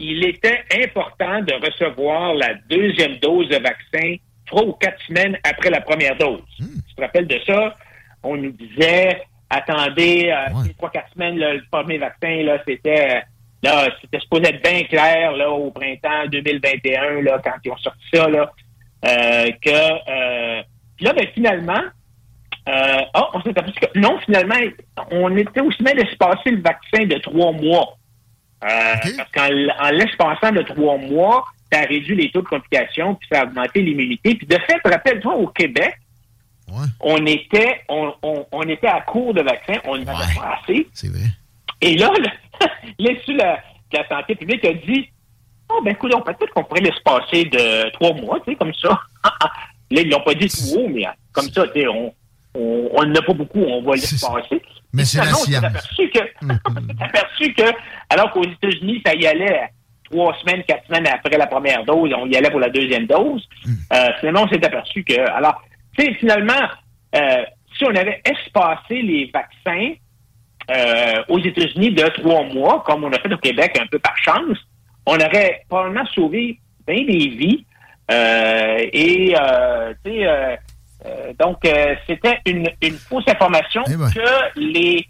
il 0.00 0.24
était 0.24 0.64
important 0.82 1.42
de 1.42 1.52
recevoir 1.64 2.34
la 2.34 2.54
deuxième 2.68 3.16
dose 3.18 3.48
de 3.48 3.56
vaccin 3.56 4.16
trois 4.46 4.64
ou 4.64 4.72
quatre 4.72 5.00
semaines 5.06 5.38
après 5.44 5.70
la 5.70 5.80
première 5.80 6.16
dose. 6.16 6.42
Hmm. 6.58 6.80
Tu 6.88 6.94
te 6.94 7.00
rappelles 7.00 7.26
de 7.26 7.38
ça? 7.46 7.76
On 8.22 8.36
nous 8.36 8.52
disait, 8.52 9.22
attendez, 9.48 10.30
euh, 10.30 10.72
trois, 10.76 10.90
quatre 10.90 11.12
semaines, 11.12 11.36
le 11.36 11.62
premier 11.70 11.98
vaccin, 11.98 12.42
là, 12.42 12.58
c'était, 12.66 13.22
là, 13.62 13.88
c'était 14.00 14.20
supposé 14.20 14.48
être 14.48 14.62
bien 14.62 14.82
clair, 14.84 15.32
là, 15.32 15.50
au 15.50 15.70
printemps 15.70 16.26
2021, 16.30 17.22
là, 17.22 17.40
quand 17.44 17.54
ils 17.64 17.70
ont 17.70 17.76
sorti 17.76 18.04
ça, 18.12 18.28
là, 18.28 18.50
euh, 19.06 19.50
que, 19.62 19.70
euh, 19.70 20.62
là, 21.00 21.12
ben, 21.12 21.26
finalement, 21.34 21.82
euh, 22.68 23.00
oh, 23.16 23.24
on 23.34 23.42
s'est 23.42 23.50
aperçu 23.50 23.80
que, 23.80 23.98
non, 23.98 24.18
finalement, 24.20 24.56
on 25.10 25.36
était 25.36 25.60
aussi 25.60 25.78
se 25.78 26.16
passer 26.16 26.50
le 26.50 26.62
vaccin 26.62 27.06
de 27.06 27.18
trois 27.18 27.52
mois. 27.52 27.96
Euh, 28.62 28.94
parce 29.16 29.30
qu'en 29.32 29.90
l'espaçant 29.90 30.52
de 30.52 30.62
trois 30.62 30.98
mois, 30.98 31.46
ça 31.72 31.80
a 31.80 31.82
réduit 31.84 32.16
les 32.16 32.30
taux 32.30 32.42
de 32.42 32.48
complications, 32.48 33.14
puis 33.14 33.28
ça 33.32 33.40
a 33.40 33.44
augmenté 33.44 33.80
l'immunité. 33.80 34.34
Puis 34.34 34.46
de 34.46 34.58
fait, 34.66 34.80
rappelle-toi, 34.84 35.34
au 35.34 35.46
Québec, 35.48 35.94
on 37.00 37.26
était 37.26 37.82
on, 37.88 38.14
on, 38.22 38.62
était 38.62 38.86
à 38.86 39.00
court 39.00 39.34
de 39.34 39.42
vaccins, 39.42 39.80
on 39.84 39.96
n'avait 39.96 40.10
avait 40.10 40.34
pas 40.34 40.58
assez. 40.62 40.86
C'est 40.92 41.08
vrai. 41.08 41.26
Et 41.80 41.96
là, 41.96 42.12
l'Institut 42.98 43.34
de 43.34 43.38
la, 43.38 44.08
santé 44.08 44.34
publique 44.34 44.64
a 44.64 44.74
dit 44.74 45.10
Oh, 45.68 45.80
ben 45.84 45.92
écoute, 45.92 46.12
peut-être 46.24 46.52
qu'on 46.52 46.64
pourrait 46.64 46.80
laisser 46.80 47.00
passer 47.04 47.44
de 47.44 47.90
trois 47.90 48.12
mois, 48.14 48.40
tu 48.40 48.52
sais, 48.52 48.56
comme 48.56 48.74
ça. 48.74 49.00
Là, 49.92 50.02
ils 50.02 50.08
l'ont 50.08 50.22
pas 50.22 50.34
dit 50.34 50.48
tout 50.48 50.78
haut, 50.78 50.88
mais 50.88 51.04
comme 51.32 51.50
ça, 51.50 51.66
tu 51.68 51.80
sais, 51.80 51.88
on 51.88 52.14
on 52.54 52.88
on 52.92 53.04
n'a 53.06 53.22
pas 53.22 53.32
beaucoup, 53.32 53.60
on 53.60 53.82
va 53.82 53.92
laisser 53.94 54.16
passer. 54.26 54.62
Mais 54.92 55.04
c'est 55.04 55.18
la 55.18 55.24
Finalement, 55.24 55.40
on 55.40 55.44
s'est 55.44 55.52
science. 55.52 55.64
aperçu 55.64 56.10
que, 56.10 56.18
on 56.42 56.48
s'est 56.48 57.04
aperçu 57.04 57.54
que, 57.54 57.62
alors 58.10 58.30
qu'aux 58.32 58.44
États-Unis, 58.44 59.02
ça 59.06 59.14
y 59.14 59.26
allait 59.26 59.70
trois 60.10 60.34
semaines, 60.40 60.64
quatre 60.64 60.86
semaines 60.86 61.06
après 61.06 61.38
la 61.38 61.46
première 61.46 61.84
dose, 61.84 62.12
on 62.16 62.26
y 62.26 62.36
allait 62.36 62.50
pour 62.50 62.60
la 62.60 62.68
deuxième 62.68 63.06
dose. 63.06 63.48
Euh, 63.92 64.08
finalement, 64.18 64.42
on 64.44 64.48
s'est 64.48 64.64
aperçu 64.64 65.04
que, 65.04 65.20
alors, 65.30 65.62
tu 65.96 66.04
sais, 66.04 66.14
finalement, 66.14 66.68
euh, 67.14 67.44
si 67.76 67.84
on 67.84 67.94
avait 67.94 68.20
espacé 68.24 69.00
les 69.02 69.30
vaccins 69.32 69.92
euh, 70.70 71.22
aux 71.28 71.38
États-Unis 71.38 71.92
de 71.92 72.02
trois 72.20 72.44
mois, 72.44 72.82
comme 72.84 73.04
on 73.04 73.12
a 73.12 73.18
fait 73.20 73.32
au 73.32 73.38
Québec 73.38 73.78
un 73.80 73.86
peu 73.86 73.98
par 73.98 74.16
chance, 74.16 74.58
on 75.06 75.14
aurait 75.14 75.64
probablement 75.68 76.06
sauvé 76.06 76.58
bien 76.86 77.04
des 77.04 77.28
vies. 77.28 77.64
Et, 78.92 79.34
tu 80.04 80.10
sais, 80.10 80.58
euh, 81.06 81.32
donc, 81.38 81.58
euh, 81.64 81.94
c'était 82.06 82.40
une, 82.46 82.68
une 82.82 82.94
fausse 82.98 83.24
information 83.28 83.82
Eh 83.88 83.96
ben. 83.96 84.10
que 84.10 84.58
les 84.60 85.06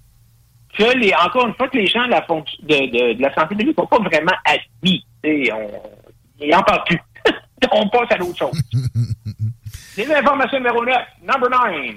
que 0.79 0.97
les 0.97 1.13
encore 1.15 1.49
une 1.49 1.55
fois 1.55 1.69
que 1.69 1.77
les 1.77 1.87
gens 1.89 2.05
de 2.07 2.11
la, 2.11 2.23
fonction- 2.23 2.59
de, 2.63 2.75
de, 2.75 3.13
de 3.15 3.23
la 3.23 3.35
santé 3.35 3.57
publique 3.57 3.77
n'ont 3.77 3.87
pas 3.87 3.99
vraiment 3.99 4.33
admis. 4.45 5.05
Sais, 5.25 5.51
On, 5.53 6.47
n'en 6.47 6.63
parlent 6.63 6.85
plus. 6.87 7.01
on 7.73 7.89
passe 7.89 8.11
à 8.13 8.17
l'autre 8.19 8.39
chose. 8.39 8.63
Les 9.97 10.11
informations 10.15 10.59
numéro 10.59 10.85
9, 10.85 10.97
number 11.23 11.51
9. 11.51 11.97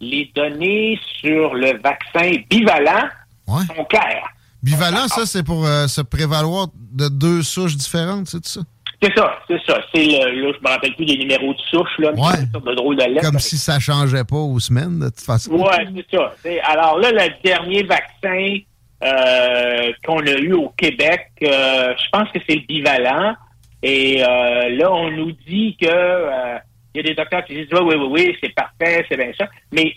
Les 0.00 0.30
données 0.34 0.98
sur 1.20 1.54
le 1.54 1.78
vaccin 1.78 2.32
bivalent 2.50 3.08
Ouais. 3.48 3.64
sont 3.74 3.84
claires. 3.86 4.28
Bivalent, 4.62 5.08
ça, 5.08 5.26
c'est 5.26 5.42
pour 5.42 5.66
euh, 5.66 5.88
se 5.88 6.00
prévaloir 6.00 6.68
de 6.76 7.08
deux 7.08 7.42
souches 7.42 7.76
différentes, 7.76 8.28
c'est 8.28 8.46
ça? 8.46 8.60
C'est 9.02 9.12
ça, 9.16 9.38
c'est 9.48 9.60
ça. 9.66 9.80
C'est 9.92 10.04
le, 10.04 10.42
là, 10.42 10.52
je 10.56 10.64
me 10.64 10.68
rappelle 10.72 10.94
plus 10.94 11.04
des 11.06 11.16
numéros 11.16 11.52
de 11.52 11.58
souche, 11.70 11.98
là, 11.98 12.12
mais 12.14 12.20
Ouais. 12.20 12.28
c'est 12.34 12.42
une 12.44 12.50
sorte 12.52 12.66
de 12.66 12.74
drôle 12.74 12.96
de 12.96 13.02
lettre. 13.02 13.22
Comme 13.30 13.38
si 13.40 13.56
ça 13.58 13.80
changeait 13.80 14.24
pas 14.24 14.36
aux 14.36 14.60
semaines, 14.60 14.98
de 15.00 15.06
toute 15.06 15.20
façon. 15.20 15.50
Ouais, 15.52 15.86
c'est 15.96 16.16
ça. 16.16 16.32
C'est- 16.42 16.60
Alors 16.60 16.98
là, 16.98 17.10
le 17.10 17.42
dernier 17.42 17.82
vaccin 17.82 18.58
euh, 19.04 19.92
qu'on 20.06 20.20
a 20.20 20.30
eu 20.38 20.52
au 20.52 20.68
Québec, 20.76 21.30
euh, 21.42 21.92
je 21.96 22.08
pense 22.12 22.30
que 22.30 22.38
c'est 22.48 22.54
le 22.54 22.60
bivalent. 22.66 23.34
Et 23.82 24.22
euh, 24.22 24.68
là, 24.76 24.92
on 24.92 25.10
nous 25.10 25.32
dit 25.48 25.76
que 25.80 25.88
euh, 25.88 26.58
il 26.94 26.98
y 26.98 27.00
a 27.00 27.08
des 27.08 27.14
docteurs 27.16 27.44
qui 27.44 27.54
disent 27.54 27.66
oui, 27.72 27.80
oui, 27.82 27.94
oui, 27.96 28.08
oui, 28.12 28.36
c'est 28.40 28.54
parfait, 28.54 29.04
c'est 29.08 29.16
bien 29.16 29.32
ça. 29.36 29.48
Mais 29.72 29.92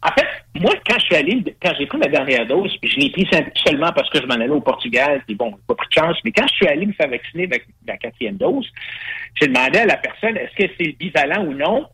en 0.00 0.12
fait, 0.12 0.26
moi, 0.54 0.74
quand 0.86 0.98
je 0.98 1.04
suis 1.06 1.16
allé, 1.16 1.42
quand 1.60 1.72
j'ai 1.76 1.86
pris 1.86 1.98
ma 1.98 2.06
dernière 2.06 2.46
dose, 2.46 2.76
puis 2.80 2.90
je 2.90 3.00
l'ai 3.00 3.10
pris 3.10 3.28
seulement 3.66 3.92
parce 3.92 4.08
que 4.10 4.20
je 4.20 4.26
m'en 4.26 4.34
allais 4.34 4.48
au 4.48 4.60
Portugal, 4.60 5.22
puis 5.26 5.34
bon, 5.34 5.50
j'ai 5.50 5.62
pas 5.66 5.74
pris 5.74 5.88
de 5.88 6.00
chance, 6.00 6.16
mais 6.24 6.30
quand 6.30 6.46
je 6.46 6.54
suis 6.54 6.68
allé 6.68 6.86
me 6.86 6.92
faire 6.92 7.08
vacciner 7.08 7.44
avec 7.44 7.66
la 7.86 7.96
quatrième 7.96 8.36
dose, 8.36 8.66
j'ai 9.40 9.48
demandé 9.48 9.80
à 9.80 9.86
la 9.86 9.96
personne 9.96 10.36
est-ce 10.36 10.54
que 10.54 10.72
c'est 10.78 10.86
le 10.86 10.92
bivalent 10.92 11.44
ou 11.46 11.52
non? 11.52 11.86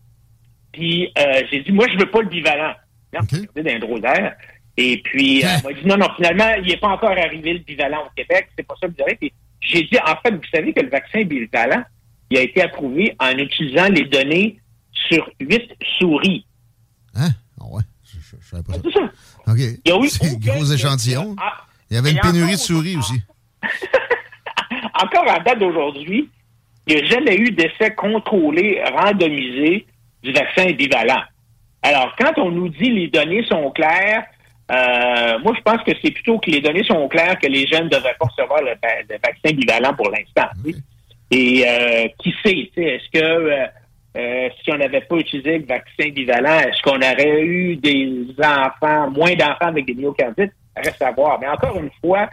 Puis 0.72 1.10
euh, 1.18 1.42
j'ai 1.50 1.60
dit, 1.60 1.72
moi, 1.72 1.86
je 1.90 1.98
veux 1.98 2.10
pas 2.10 2.20
le 2.20 2.28
bivalent. 2.28 2.74
Non, 3.14 3.20
OK. 3.20 3.30
regardé 3.30 3.62
d'un 3.62 3.78
drôle 3.78 4.00
d'air. 4.00 4.36
Et 4.76 5.00
puis, 5.02 5.42
elle 5.42 5.62
m'a 5.62 5.72
dit, 5.72 5.86
non, 5.86 5.96
non, 5.96 6.08
finalement, 6.16 6.52
il 6.62 6.66
n'est 6.66 6.76
pas 6.76 6.88
encore 6.88 7.10
arrivé 7.10 7.54
le 7.54 7.60
bivalent 7.60 8.02
au 8.06 8.10
Québec. 8.14 8.48
C'est 8.56 8.66
pas 8.66 8.74
ça 8.80 8.86
le. 8.86 9.14
Puis 9.16 9.32
j'ai 9.60 9.84
dit, 9.84 9.96
en 10.04 10.16
fait, 10.16 10.34
vous 10.34 10.42
savez 10.52 10.72
que 10.72 10.80
le 10.80 10.90
vaccin 10.90 11.22
bivalent, 11.22 11.84
il 12.30 12.38
a 12.38 12.42
été 12.42 12.60
approuvé 12.62 13.14
en 13.20 13.38
utilisant 13.38 13.88
les 13.88 14.04
données 14.04 14.58
sur 14.92 15.30
huit 15.40 15.70
souris. 15.98 16.44
Hein? 17.14 17.30
Ah 17.60 17.64
ouais, 17.70 17.82
je, 18.44 18.50
savais 18.50 18.62
pas 18.62 18.72
ça. 18.90 19.52
OK. 19.52 19.58
Il 19.58 19.80
y 19.86 19.92
a 19.92 19.96
eu 19.96 20.38
gros 20.38 20.64
échantillon. 20.72 21.34
Ah, 21.40 21.64
Il 21.90 21.94
y 21.94 21.98
avait 21.98 22.10
une 22.12 22.20
pénurie 22.20 22.52
de 22.52 22.56
souris 22.58 22.96
aussi. 22.96 23.20
encore 25.02 25.28
à 25.28 25.40
date 25.40 25.58
d'aujourd'hui, 25.58 26.28
il 26.86 26.96
n'y 26.96 27.02
a 27.02 27.04
jamais 27.06 27.36
eu 27.36 27.50
d'essai 27.50 27.94
contrôlé, 27.96 28.82
randomisé 28.92 29.86
du 30.22 30.32
vaccin 30.32 30.70
bivalent. 30.72 31.22
Alors, 31.82 32.14
quand 32.18 32.32
on 32.38 32.50
nous 32.50 32.68
dit 32.68 32.90
les 32.90 33.08
données 33.08 33.44
sont 33.46 33.70
claires, 33.70 34.24
euh, 34.70 35.38
moi, 35.40 35.52
je 35.56 35.60
pense 35.62 35.82
que 35.82 35.92
c'est 36.02 36.10
plutôt 36.10 36.38
que 36.38 36.50
les 36.50 36.60
données 36.60 36.84
sont 36.84 37.06
claires 37.08 37.38
que 37.38 37.46
les 37.46 37.66
jeunes 37.66 37.84
ne 37.84 37.90
devraient 37.90 38.16
pas 38.18 38.26
recevoir 38.26 38.60
le, 38.62 38.70
va- 38.82 39.02
le 39.08 39.18
vaccin 39.22 39.54
bivalent 39.54 39.94
pour 39.94 40.10
l'instant. 40.10 40.48
Et 41.30 41.64
euh, 41.66 42.06
qui 42.18 42.34
sait, 42.42 42.70
tu 42.74 42.82
sais, 42.82 42.82
est-ce 42.82 43.10
que 43.12 43.22
euh, 43.24 43.66
euh, 44.16 44.48
si 44.62 44.70
on 44.72 44.76
n'avait 44.78 45.00
pas 45.02 45.16
utilisé 45.16 45.58
le 45.58 45.66
vaccin 45.66 46.08
bivalent, 46.10 46.60
est-ce 46.60 46.80
qu'on 46.82 46.96
aurait 46.98 47.42
eu 47.42 47.76
des 47.76 48.26
enfants, 48.38 49.10
moins 49.10 49.34
d'enfants 49.34 49.68
avec 49.68 49.86
des 49.86 49.94
myocardites? 49.94 50.52
Reste 50.76 51.02
à 51.02 51.10
voir. 51.12 51.38
Mais 51.40 51.48
encore 51.48 51.76
une 51.78 51.90
fois, 52.00 52.28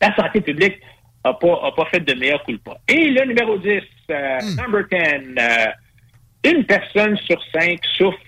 la 0.00 0.14
santé 0.14 0.40
publique 0.40 0.78
n'a 1.24 1.32
pas, 1.34 1.60
a 1.66 1.72
pas 1.72 1.86
fait 1.86 2.00
de 2.00 2.14
meilleur 2.14 2.42
culpa. 2.44 2.76
Et 2.88 3.08
le 3.10 3.24
numéro 3.26 3.58
10, 3.58 3.80
euh, 4.10 4.38
number 4.56 4.84
10, 4.90 4.98
euh, 5.38 5.66
une 6.44 6.64
personne 6.64 7.16
sur 7.18 7.38
cinq 7.52 7.80
souffre 7.96 8.18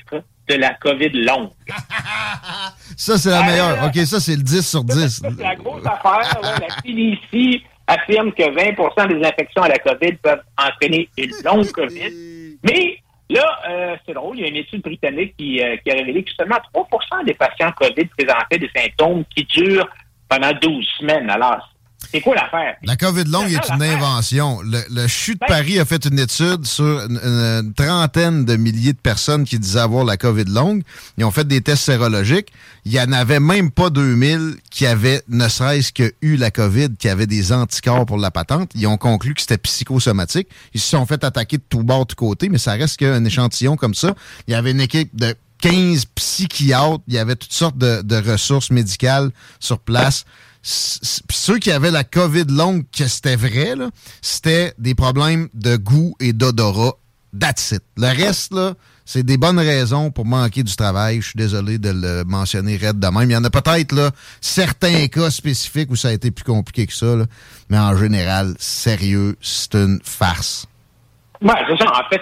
de 0.49 0.55
la 0.57 0.75
COVID 0.75 1.11
longue. 1.11 1.51
Ça, 2.97 3.17
c'est 3.19 3.31
la 3.31 3.41
Ah, 3.41 3.47
meilleure. 3.47 3.77
là. 3.77 3.87
OK, 3.87 3.97
ça, 4.05 4.19
c'est 4.21 4.37
le 4.37 4.43
10 4.43 4.69
sur 4.69 4.85
10. 4.85 5.09
Ça, 5.21 5.29
c'est 5.37 5.43
la 5.43 5.55
grosse 5.55 5.87
affaire. 5.87 6.41
là. 6.43 6.55
La 6.61 6.69
CDC 6.83 7.63
affirme 7.91 8.33
que 8.33 8.43
20% 8.43 9.09
des 9.09 9.27
infections 9.27 9.63
à 9.63 9.69
la 9.69 9.79
COVID 9.79 10.13
peuvent 10.23 10.43
entraîner 10.57 11.09
une 11.19 11.33
longue 11.45 11.71
COVID. 11.73 12.59
Mais 12.63 12.99
là, 13.29 13.61
euh, 13.69 13.97
c'est 14.07 14.15
drôle, 14.15 14.39
il 14.39 14.43
y 14.43 14.45
a 14.45 14.49
une 14.49 14.57
étude 14.57 14.83
britannique 14.83 15.35
qui, 15.37 15.61
euh, 15.61 15.77
qui 15.79 15.91
a 15.91 15.95
révélé 15.95 16.23
que 16.23 16.31
seulement 16.39 16.59
3% 16.73 17.25
des 17.25 17.35
patients 17.35 17.73
COVID 17.73 18.07
présentaient 18.17 18.59
des 18.59 18.71
symptômes 18.75 19.25
qui 19.35 19.45
durent 19.45 19.89
pendant 20.29 20.53
12 20.53 20.87
semaines. 20.99 21.29
Alors, 21.31 21.69
c'est 22.13 22.21
quoi 22.21 22.35
l'affaire? 22.35 22.77
La 22.83 22.97
COVID 22.97 23.25
longue 23.25 23.53
est 23.53 23.69
une 23.75 23.83
invention. 23.83 24.61
Le, 24.63 24.81
le 24.91 25.07
CHU 25.07 25.35
de 25.35 25.39
Ben- 25.41 25.47
Paris 25.49 25.79
a 25.79 25.85
fait 25.85 26.05
une 26.05 26.19
étude 26.19 26.65
sur 26.67 26.85
une, 26.85 27.19
une 27.23 27.73
trentaine 27.75 28.45
de 28.45 28.57
milliers 28.57 28.93
de 28.93 28.99
personnes 28.99 29.45
qui 29.45 29.59
disaient 29.59 29.81
avoir 29.81 30.05
la 30.05 30.17
COVID 30.17 30.45
longue. 30.45 30.83
Ils 31.19 31.25
ont 31.25 31.31
fait 31.31 31.47
des 31.47 31.61
tests 31.61 31.85
sérologiques. 31.85 32.49
Il 32.85 32.93
y 32.93 33.01
en 33.01 33.13
avait 33.13 33.41
même 33.41 33.71
pas 33.71 33.91
2000 33.91 34.57
qui 34.71 34.87
avaient, 34.87 35.23
ne 35.29 35.49
serait-ce 35.49 35.93
que 35.93 36.13
eu 36.23 36.37
la 36.37 36.51
COVID, 36.51 36.89
qui 36.99 37.09
avaient 37.09 37.27
des 37.27 37.53
anticorps 37.53 38.07
pour 38.07 38.19
la 38.19 38.31
patente. 38.31 38.71
Ils 38.75 38.87
ont 38.87 38.97
conclu 38.97 39.35
que 39.35 39.41
c'était 39.41 39.59
psychosomatique. 39.59 40.49
Ils 40.75 40.81
se 40.81 40.89
sont 40.89 41.07
fait 41.07 41.23
attaquer 41.25 41.59
de 41.59 41.65
tout 41.69 41.83
bord, 41.83 42.07
de 42.07 42.15
tout 42.15 42.17
côté, 42.17 42.49
mais 42.49 42.59
ça 42.59 42.73
reste 42.73 42.97
qu'un 42.97 43.25
échantillon 43.25 43.77
comme 43.77 43.95
ça. 43.95 44.15
Il 44.49 44.53
y 44.53 44.55
avait 44.55 44.71
une 44.71 44.81
équipe 44.81 45.15
de 45.15 45.35
15 45.61 46.07
psychiatres. 46.15 47.01
Il 47.09 47.15
y 47.15 47.19
avait 47.19 47.37
toutes 47.37 47.53
sortes 47.53 47.77
de, 47.77 48.01
de 48.03 48.17
ressources 48.31 48.71
médicales 48.71 49.31
sur 49.59 49.79
place. 49.79 50.25
Ceux 50.63 51.59
qui 51.59 51.71
avaient 51.71 51.91
la 51.91 52.05
COVID 52.05 52.45
longue, 52.49 52.85
que 52.97 53.07
c'était 53.09 53.37
vrai, 53.37 53.75
c'était 54.21 54.75
des 54.79 54.95
problèmes 54.95 55.49
de 55.55 55.77
goût 55.77 56.15
et 56.21 56.33
d'odorat. 56.33 56.95
That's 57.39 57.73
it. 57.73 57.83
Le 57.97 58.09
reste, 58.09 58.55
c'est 59.05 59.23
des 59.23 59.37
bonnes 59.37 59.59
raisons 59.59 60.11
pour 60.11 60.27
manquer 60.27 60.63
du 60.63 60.75
travail. 60.75 61.21
Je 61.21 61.29
suis 61.29 61.37
désolé 61.37 61.79
de 61.79 61.91
le 61.91 62.25
mentionner 62.25 62.77
raide 62.77 62.99
de 62.99 63.07
même. 63.07 63.31
Il 63.31 63.33
y 63.33 63.37
en 63.37 63.45
a 63.45 63.51
peut-être 63.51 64.13
certains 64.41 65.07
cas 65.09 65.31
spécifiques 65.31 65.91
où 65.91 65.97
ça 65.97 66.09
a 66.09 66.13
été 66.13 66.31
plus 66.31 66.45
compliqué 66.45 66.87
que 66.87 66.93
ça, 66.93 67.17
mais 67.69 67.79
en 67.79 67.97
général, 67.97 68.55
sérieux, 68.59 69.37
c'est 69.41 69.75
une 69.75 70.01
farce. 70.03 70.67
Ouais, 71.41 71.55
c'est 71.69 71.85
ça. 71.85 71.91
En 71.91 72.09
fait, 72.11 72.21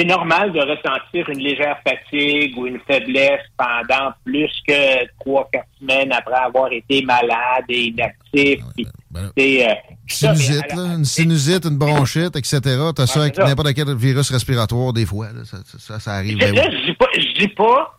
c'est- 0.00 0.06
normal 0.06 0.52
de 0.52 0.60
ressentir 0.60 1.28
une 1.30 1.38
légère 1.38 1.76
fatigue 1.86 2.56
ou 2.58 2.66
une 2.66 2.80
faiblesse 2.86 3.40
pendant 3.56 4.10
plus 4.24 4.50
que 4.66 5.06
trois, 5.20 5.48
quatre 5.52 5.66
semaines 5.80 6.12
après 6.12 6.34
avoir 6.34 6.72
été 6.72 7.02
malade 7.02 7.64
et 7.68 7.86
inactif. 7.86 8.60
Puis, 8.76 8.86
ben, 9.10 9.30
c'est, 9.36 9.68
euh, 9.70 9.74
Sinusite, 10.06 10.74
là, 10.74 10.82
une 10.96 11.04
sinusite, 11.04 11.64
une 11.66 11.78
bronchite, 11.78 12.34
etc. 12.36 12.60
T'as 12.96 13.06
ça 13.06 13.20
Ouais, 13.20 13.26
avec 13.26 13.36
ça. 13.36 13.44
n'importe 13.44 13.74
quel 13.74 13.94
virus 13.96 14.30
respiratoire, 14.30 14.92
des 14.92 15.06
fois. 15.06 15.26
là. 15.28 15.44
Ça, 15.44 15.58
ça, 15.78 16.00
ça 16.00 16.12
arrive. 16.14 16.32
Je, 16.40 16.46
ben 16.46 16.54
là, 16.54 16.64
oui. 16.68 16.76
je 16.80 16.86
dis 16.90 16.96
pas, 16.96 17.06
je 17.16 17.38
dis 17.40 17.48
pas 17.48 17.96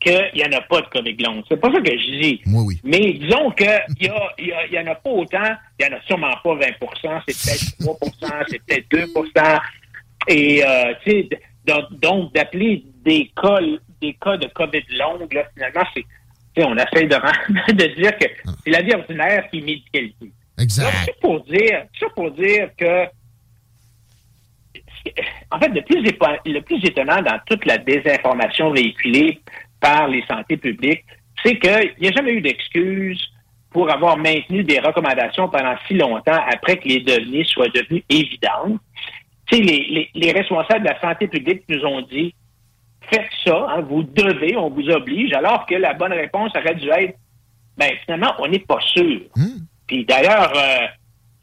qu'il 0.00 0.30
n'y 0.34 0.44
en 0.44 0.58
a 0.58 0.60
pas 0.62 0.80
de 0.80 0.86
COVID 0.88 1.16
long. 1.22 1.44
C'est 1.48 1.56
pas 1.60 1.70
ça 1.70 1.80
que 1.80 1.90
je 1.92 2.20
dis. 2.20 2.40
Moi, 2.46 2.62
oui. 2.64 2.80
Mais 2.82 3.12
disons 3.12 3.50
qu'il 3.52 3.66
y, 4.00 4.08
a, 4.08 4.20
il 4.38 4.46
y, 4.48 4.52
a- 4.52 4.66
y 4.66 4.78
en 4.80 4.90
a 4.90 4.96
pas 4.96 5.10
autant. 5.10 5.50
Il 5.78 5.86
n'y 5.86 5.94
en 5.94 5.96
a 5.96 6.00
sûrement 6.08 6.34
pas 6.42 6.54
20% 6.56 7.20
c'est 7.28 7.36
peut-être 7.38 7.78
3% 7.78 8.44
c'est 8.48 8.60
peut-être 8.66 8.86
2 8.90 9.06
Et, 10.28 10.64
euh, 10.64 10.94
tu 11.04 11.10
sais, 11.10 11.28
donc, 11.64 12.32
d'appeler 12.32 12.84
des 13.04 13.30
cas, 13.40 13.58
des 14.00 14.14
cas 14.14 14.36
de 14.36 14.46
COVID 14.48 14.82
longue, 14.98 15.32
là, 15.32 15.44
finalement, 15.54 15.82
c'est, 15.94 16.02
tu 16.02 16.60
sais, 16.62 16.64
on 16.64 16.76
essaie 16.76 17.06
de, 17.06 17.14
rendre- 17.14 17.66
de 17.72 17.94
dire 18.00 18.16
que 18.18 18.26
c'est 18.64 18.70
la 18.70 18.82
vie 18.82 18.94
ordinaire 18.94 19.48
qui 19.50 19.58
est 19.58 19.62
médicalisée. 19.62 20.32
Exact. 20.58 20.84
Donc, 20.84 20.92
c'est 21.04 21.20
pour 21.20 21.40
dire, 21.44 21.84
pour 22.14 22.30
dire 22.32 22.68
que, 22.76 23.06
en 25.50 25.58
fait, 25.58 25.68
le 25.68 25.82
plus, 25.82 26.02
le 26.46 26.60
plus 26.60 26.84
étonnant 26.84 27.22
dans 27.22 27.38
toute 27.46 27.64
la 27.66 27.78
désinformation 27.78 28.70
véhiculée 28.70 29.40
par 29.80 30.08
les 30.08 30.22
santé 30.26 30.56
publiques, 30.56 31.04
c'est 31.44 31.58
qu'il 31.58 31.94
n'y 32.00 32.08
a 32.08 32.12
jamais 32.12 32.32
eu 32.32 32.40
d'excuse 32.40 33.20
pour 33.70 33.90
avoir 33.90 34.16
maintenu 34.16 34.62
des 34.62 34.78
recommandations 34.78 35.48
pendant 35.48 35.74
si 35.88 35.94
longtemps 35.94 36.40
après 36.52 36.76
que 36.76 36.86
les 36.86 37.00
données 37.00 37.44
soient 37.44 37.68
devenues 37.68 38.04
évidentes. 38.08 38.80
Tu 39.52 39.58
sais, 39.58 39.62
les, 39.62 39.86
les, 39.90 40.10
les 40.14 40.32
responsables 40.32 40.82
de 40.82 40.88
la 40.88 41.00
santé 41.00 41.28
publique 41.28 41.62
nous 41.68 41.84
ont 41.84 42.00
dit 42.00 42.34
faites 43.12 43.28
ça, 43.44 43.66
hein, 43.68 43.80
vous 43.82 44.02
devez, 44.02 44.56
on 44.56 44.70
vous 44.70 44.88
oblige, 44.88 45.34
alors 45.34 45.66
que 45.66 45.74
la 45.74 45.92
bonne 45.92 46.12
réponse 46.12 46.52
aurait 46.56 46.74
dû 46.74 46.88
être 46.88 47.18
ben 47.76 47.90
finalement, 48.04 48.32
on 48.38 48.48
n'est 48.48 48.58
pas 48.60 48.80
sûr. 48.80 49.20
Puis 49.86 50.04
d'ailleurs, 50.04 50.52
euh, 50.56 50.86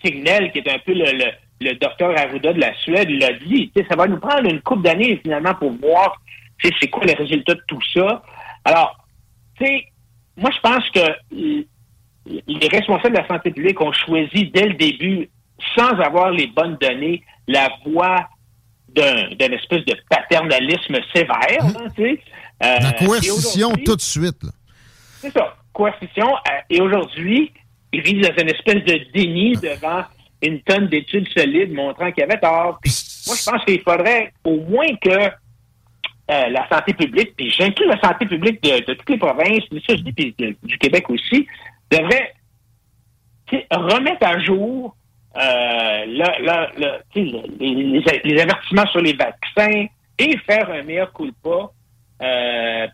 Signel, 0.04 0.52
qui 0.52 0.60
est 0.60 0.74
un 0.74 0.80
peu 0.80 0.94
le, 0.94 1.06
le, 1.12 1.26
le 1.62 1.74
docteur 1.76 2.18
Arruda 2.18 2.54
de 2.54 2.60
la 2.62 2.74
Suède 2.76 3.10
l'a 3.10 3.34
dit. 3.34 3.72
Ça 3.90 3.96
va 3.96 4.08
nous 4.08 4.20
prendre 4.20 4.50
une 4.50 4.62
couple 4.62 4.84
d'années 4.84 5.20
finalement 5.24 5.54
pour 5.56 5.72
voir 5.72 6.20
c'est 6.62 6.88
quoi 6.88 7.06
les 7.06 7.14
résultats 7.14 7.56
de 7.56 7.64
tout 7.68 7.82
ça. 7.94 8.24
Alors, 8.66 8.98
tu 9.58 9.66
sais, 9.66 9.86
moi 10.38 10.52
je 10.56 10.60
pense 10.62 10.90
que 10.90 11.66
les 12.26 12.68
responsables 12.68 13.16
de 13.16 13.22
la 13.22 13.28
santé 13.28 13.52
publique 13.52 13.82
ont 13.82 13.92
choisi 13.92 14.52
dès 14.54 14.68
le 14.68 14.74
début, 14.76 15.30
sans 15.76 16.00
avoir 16.00 16.32
les 16.32 16.48
bonnes 16.48 16.78
données, 16.80 17.24
la 17.50 17.70
voie 17.86 18.30
d'un 18.90 19.52
espèce 19.52 19.86
de 19.86 19.96
paternalisme 20.10 20.98
sévère. 21.14 21.64
Hein, 21.64 21.88
tu 21.96 22.04
sais. 22.04 22.20
Euh, 22.64 22.80
la 22.80 22.94
coercition 22.94 23.72
tout 23.86 23.96
de 23.96 24.02
suite. 24.02 24.42
C'est 25.20 25.32
ça, 25.32 25.56
coercition. 25.74 26.28
Euh, 26.28 26.62
et 26.70 26.82
aujourd'hui, 26.82 27.52
ils 27.92 28.02
vivent 28.02 28.22
dans 28.22 28.42
une 28.42 28.50
espèce 28.50 28.84
de 28.84 29.12
déni 29.14 29.54
devant 29.54 30.04
une 30.42 30.62
tonne 30.62 30.88
d'études 30.88 31.28
solides 31.36 31.74
montrant 31.74 32.12
qu'il 32.12 32.22
y 32.22 32.24
avait 32.24 32.40
tort. 32.40 32.80
moi, 33.28 33.36
je 33.36 33.50
pense 33.50 33.66
qu'il 33.66 33.82
faudrait 33.82 34.32
au 34.44 34.58
moins 34.58 34.96
que 35.02 35.10
euh, 35.10 36.50
la 36.50 36.68
santé 36.70 36.94
publique, 36.94 37.36
puis 37.36 37.50
j'inclus 37.52 37.88
la 37.88 38.00
santé 38.00 38.26
publique 38.26 38.62
de, 38.62 38.94
toutes 38.94 39.10
les 39.10 39.18
provinces, 39.18 39.64
mais 39.72 39.82
ça, 39.88 39.96
je 39.96 40.04
dis, 40.04 40.14
puis 40.14 40.36
du 40.64 40.78
Québec 40.78 41.10
aussi, 41.10 41.48
devrait 41.92 42.34
remettre 43.72 44.26
à 44.26 44.40
jour 44.40 44.96
euh, 45.36 46.06
les, 47.16 48.42
avertissements 48.42 48.88
sur 48.88 49.02
les 49.02 49.14
vaccins 49.14 49.86
et 50.18 50.38
faire 50.40 50.70
un 50.72 50.84
meilleur 50.84 51.12
coup 51.14 51.28
de 51.28 51.34
pas 51.44 51.72
euh, 52.22 52.88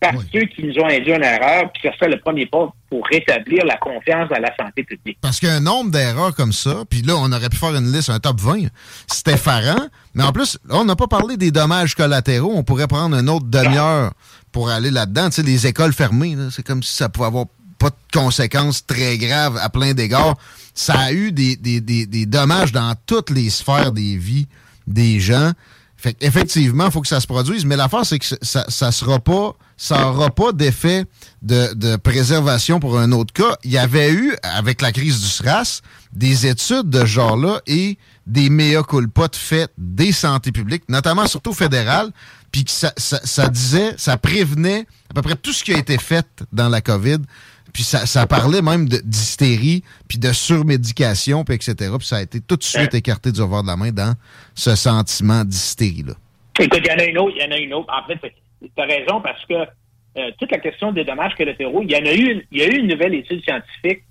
par, 0.00 0.12
ceux 0.32 0.46
qui 0.46 0.64
nous 0.64 0.78
ont 0.80 0.88
induit 0.88 1.14
en 1.14 1.20
erreur, 1.20 1.70
puis 1.72 1.82
ça 1.82 1.96
serait 1.96 2.10
le 2.10 2.18
premier 2.18 2.46
pas 2.46 2.72
pour 2.90 3.06
rétablir 3.06 3.64
la 3.64 3.76
confiance 3.76 4.28
dans 4.28 4.40
la 4.40 4.54
santé 4.56 4.82
publique. 4.82 5.18
Parce 5.20 5.38
qu'un 5.38 5.60
nombre 5.60 5.92
d'erreurs 5.92 6.34
comme 6.34 6.52
ça, 6.52 6.82
puis 6.90 7.02
là, 7.02 7.14
on 7.16 7.30
aurait 7.30 7.48
pu 7.48 7.56
faire 7.56 7.74
une 7.74 7.92
liste, 7.92 8.10
un 8.10 8.18
top 8.18 8.40
20, 8.40 8.66
c'était 9.06 9.34
effarant. 9.34 9.88
Mais 10.14 10.24
en 10.24 10.32
plus, 10.32 10.58
on 10.70 10.84
n'a 10.84 10.96
pas 10.96 11.06
parlé 11.06 11.36
des 11.36 11.52
dommages 11.52 11.94
collatéraux. 11.94 12.52
On 12.54 12.64
pourrait 12.64 12.88
prendre 12.88 13.16
une 13.16 13.28
autre 13.28 13.46
demi-heure 13.46 14.12
pour 14.50 14.70
aller 14.70 14.90
là-dedans. 14.90 15.26
Tu 15.26 15.36
sais, 15.36 15.42
les 15.42 15.66
écoles 15.66 15.92
fermées, 15.92 16.36
c'est 16.50 16.66
comme 16.66 16.82
si 16.82 16.92
ça 16.92 17.08
pouvait 17.08 17.26
avoir 17.26 17.46
pas 17.90 17.90
de 17.90 18.18
conséquences 18.18 18.86
très 18.86 19.18
graves 19.18 19.58
à 19.58 19.68
plein 19.68 19.92
d'égards. 19.92 20.36
Ça 20.74 20.94
a 20.94 21.12
eu 21.12 21.32
des, 21.32 21.56
des 21.56 22.26
dommages 22.26 22.72
dans 22.72 22.94
toutes 23.06 23.30
les 23.30 23.50
sphères 23.50 23.92
des 23.92 24.16
vies 24.16 24.46
des 24.86 25.20
gens. 25.20 25.52
Fait 25.96 26.16
effectivement, 26.20 26.86
il 26.86 26.92
faut 26.92 27.00
que 27.00 27.08
ça 27.08 27.20
se 27.20 27.26
produise, 27.26 27.64
mais 27.64 27.76
l'affaire, 27.76 28.04
c'est 28.04 28.18
que 28.18 28.26
ça, 28.42 28.64
ça 28.68 28.92
sera 28.92 29.18
pas, 29.18 29.54
ça 29.76 30.00
n'aura 30.00 30.30
pas 30.30 30.52
d'effet 30.52 31.04
de, 31.42 31.96
préservation 31.96 32.78
pour 32.80 32.98
un 32.98 33.12
autre 33.12 33.32
cas. 33.32 33.56
Il 33.64 33.70
y 33.70 33.78
avait 33.78 34.12
eu, 34.12 34.34
avec 34.42 34.82
la 34.82 34.92
crise 34.92 35.20
du 35.20 35.26
SRAS, 35.26 35.80
des 36.12 36.46
études 36.46 36.90
de 36.90 37.00
ce 37.00 37.06
genre-là 37.06 37.60
et 37.66 37.96
des 38.26 38.50
mea 38.50 38.82
culpa 38.82 39.28
de 39.28 39.36
fait 39.36 39.70
des 39.78 40.12
santé 40.12 40.52
publiques, 40.52 40.84
notamment 40.88 41.26
surtout 41.26 41.52
fédérales, 41.54 42.10
puis 42.52 42.64
que 42.64 42.70
ça, 42.70 42.92
ça, 42.96 43.48
disait, 43.48 43.94
ça 43.96 44.16
prévenait 44.16 44.86
à 45.10 45.14
peu 45.14 45.22
près 45.22 45.36
tout 45.36 45.52
ce 45.52 45.64
qui 45.64 45.74
a 45.74 45.78
été 45.78 45.98
fait 45.98 46.26
dans 46.52 46.68
la 46.68 46.80
COVID. 46.80 47.18
Puis 47.74 47.82
ça, 47.82 48.06
ça 48.06 48.24
parlait 48.28 48.62
même 48.62 48.88
d'hystérie, 48.88 49.82
puis 50.08 50.16
de 50.16 50.32
surmédication, 50.32 51.44
puis 51.44 51.56
etc. 51.56 51.74
Puis 51.98 52.06
ça 52.06 52.16
a 52.18 52.22
été 52.22 52.40
tout 52.40 52.56
de 52.56 52.62
suite 52.62 52.94
écarté 52.94 53.32
du 53.32 53.42
revoir 53.42 53.64
de 53.64 53.68
la 53.68 53.76
main 53.76 53.90
dans 53.90 54.14
ce 54.54 54.76
sentiment 54.76 55.44
d'hystérie-là. 55.44 56.14
Écoute, 56.60 56.80
il 56.84 56.86
y 56.86 56.92
en 56.92 56.98
a 56.98 57.04
une 57.04 57.18
autre, 57.18 57.34
il 57.36 57.42
y 57.42 57.46
en 57.46 57.50
a 57.50 57.58
une 57.58 57.74
autre. 57.74 57.92
En 57.92 58.06
fait, 58.06 58.32
tu 58.62 58.80
as 58.80 58.84
raison 58.86 59.20
parce 59.20 59.44
que 59.46 59.54
euh, 59.54 60.30
toute 60.38 60.52
la 60.52 60.58
question 60.58 60.92
des 60.92 61.02
dommages 61.02 61.34
collatéraux, 61.34 61.82
il 61.82 61.90
y 61.90 61.96
en 61.96 62.06
a 62.06 62.12
eu, 62.14 62.30
une, 62.34 62.42
il 62.52 62.60
y 62.60 62.62
a 62.62 62.68
eu 62.68 62.78
une 62.78 62.86
nouvelle 62.86 63.14
étude 63.14 63.42
scientifique 63.42 64.04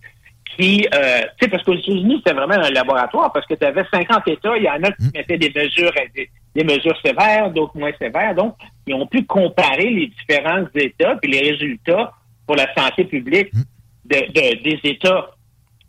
qui, 0.57 0.85
euh, 0.93 1.21
tu 1.39 1.45
sais, 1.45 1.47
parce 1.47 1.63
qu'aux 1.63 1.73
États-Unis, 1.73 2.17
c'était 2.17 2.35
vraiment 2.35 2.55
un 2.55 2.69
laboratoire 2.69 3.31
parce 3.31 3.47
que 3.47 3.53
tu 3.53 3.65
avais 3.65 3.85
50 3.89 4.27
États, 4.27 4.57
il 4.57 4.63
y 4.63 4.69
en 4.69 4.83
a 4.83 4.91
qui 4.91 5.03
mmh. 5.03 5.11
mettaient 5.15 5.37
des 5.37 5.53
mesures, 5.55 5.91
des, 6.13 6.29
des 6.53 6.63
mesures 6.65 6.99
sévères, 7.01 7.49
d'autres 7.49 7.77
moins 7.77 7.93
sévères. 7.97 8.35
Donc, 8.35 8.57
ils 8.85 8.93
ont 8.93 9.07
pu 9.07 9.23
comparer 9.23 9.89
les 9.89 10.07
différents 10.07 10.65
États 10.75 11.15
puis 11.15 11.31
les 11.31 11.51
résultats 11.51 12.11
pour 12.45 12.55
la 12.55 12.73
santé 12.75 13.05
publique 13.05 13.53
hmm. 13.53 13.63
des 14.05 14.79
États 14.83 15.29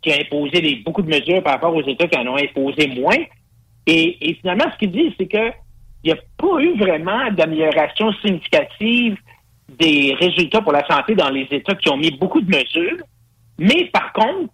qui 0.05 0.11
ont 0.11 0.21
imposé 0.21 0.81
beaucoup 0.85 1.01
de 1.01 1.09
mesures 1.09 1.43
par 1.43 1.53
rapport 1.53 1.75
aux 1.75 1.85
États 1.85 2.07
qui 2.07 2.17
en 2.17 2.27
ont 2.27 2.37
imposé 2.37 2.87
moins. 2.87 3.17
Et, 3.87 4.37
finalement, 4.41 4.65
ce 4.71 4.77
qu'il 4.77 4.91
dit, 4.91 5.13
c'est 5.17 5.27
qu'il 5.27 5.53
n'y 6.05 6.11
a 6.11 6.17
pas 6.37 6.59
eu 6.59 6.77
vraiment 6.77 7.31
d'amélioration 7.31 8.13
significative 8.13 9.17
des 9.77 10.15
résultats 10.19 10.61
pour 10.61 10.71
la 10.71 10.85
santé 10.87 11.15
dans 11.15 11.29
les 11.29 11.47
États 11.51 11.75
qui 11.75 11.89
ont 11.89 11.97
mis 11.97 12.11
beaucoup 12.11 12.41
de 12.41 12.49
mesures. 12.49 13.03
Mais 13.57 13.85
par 13.85 14.13
contre, 14.13 14.53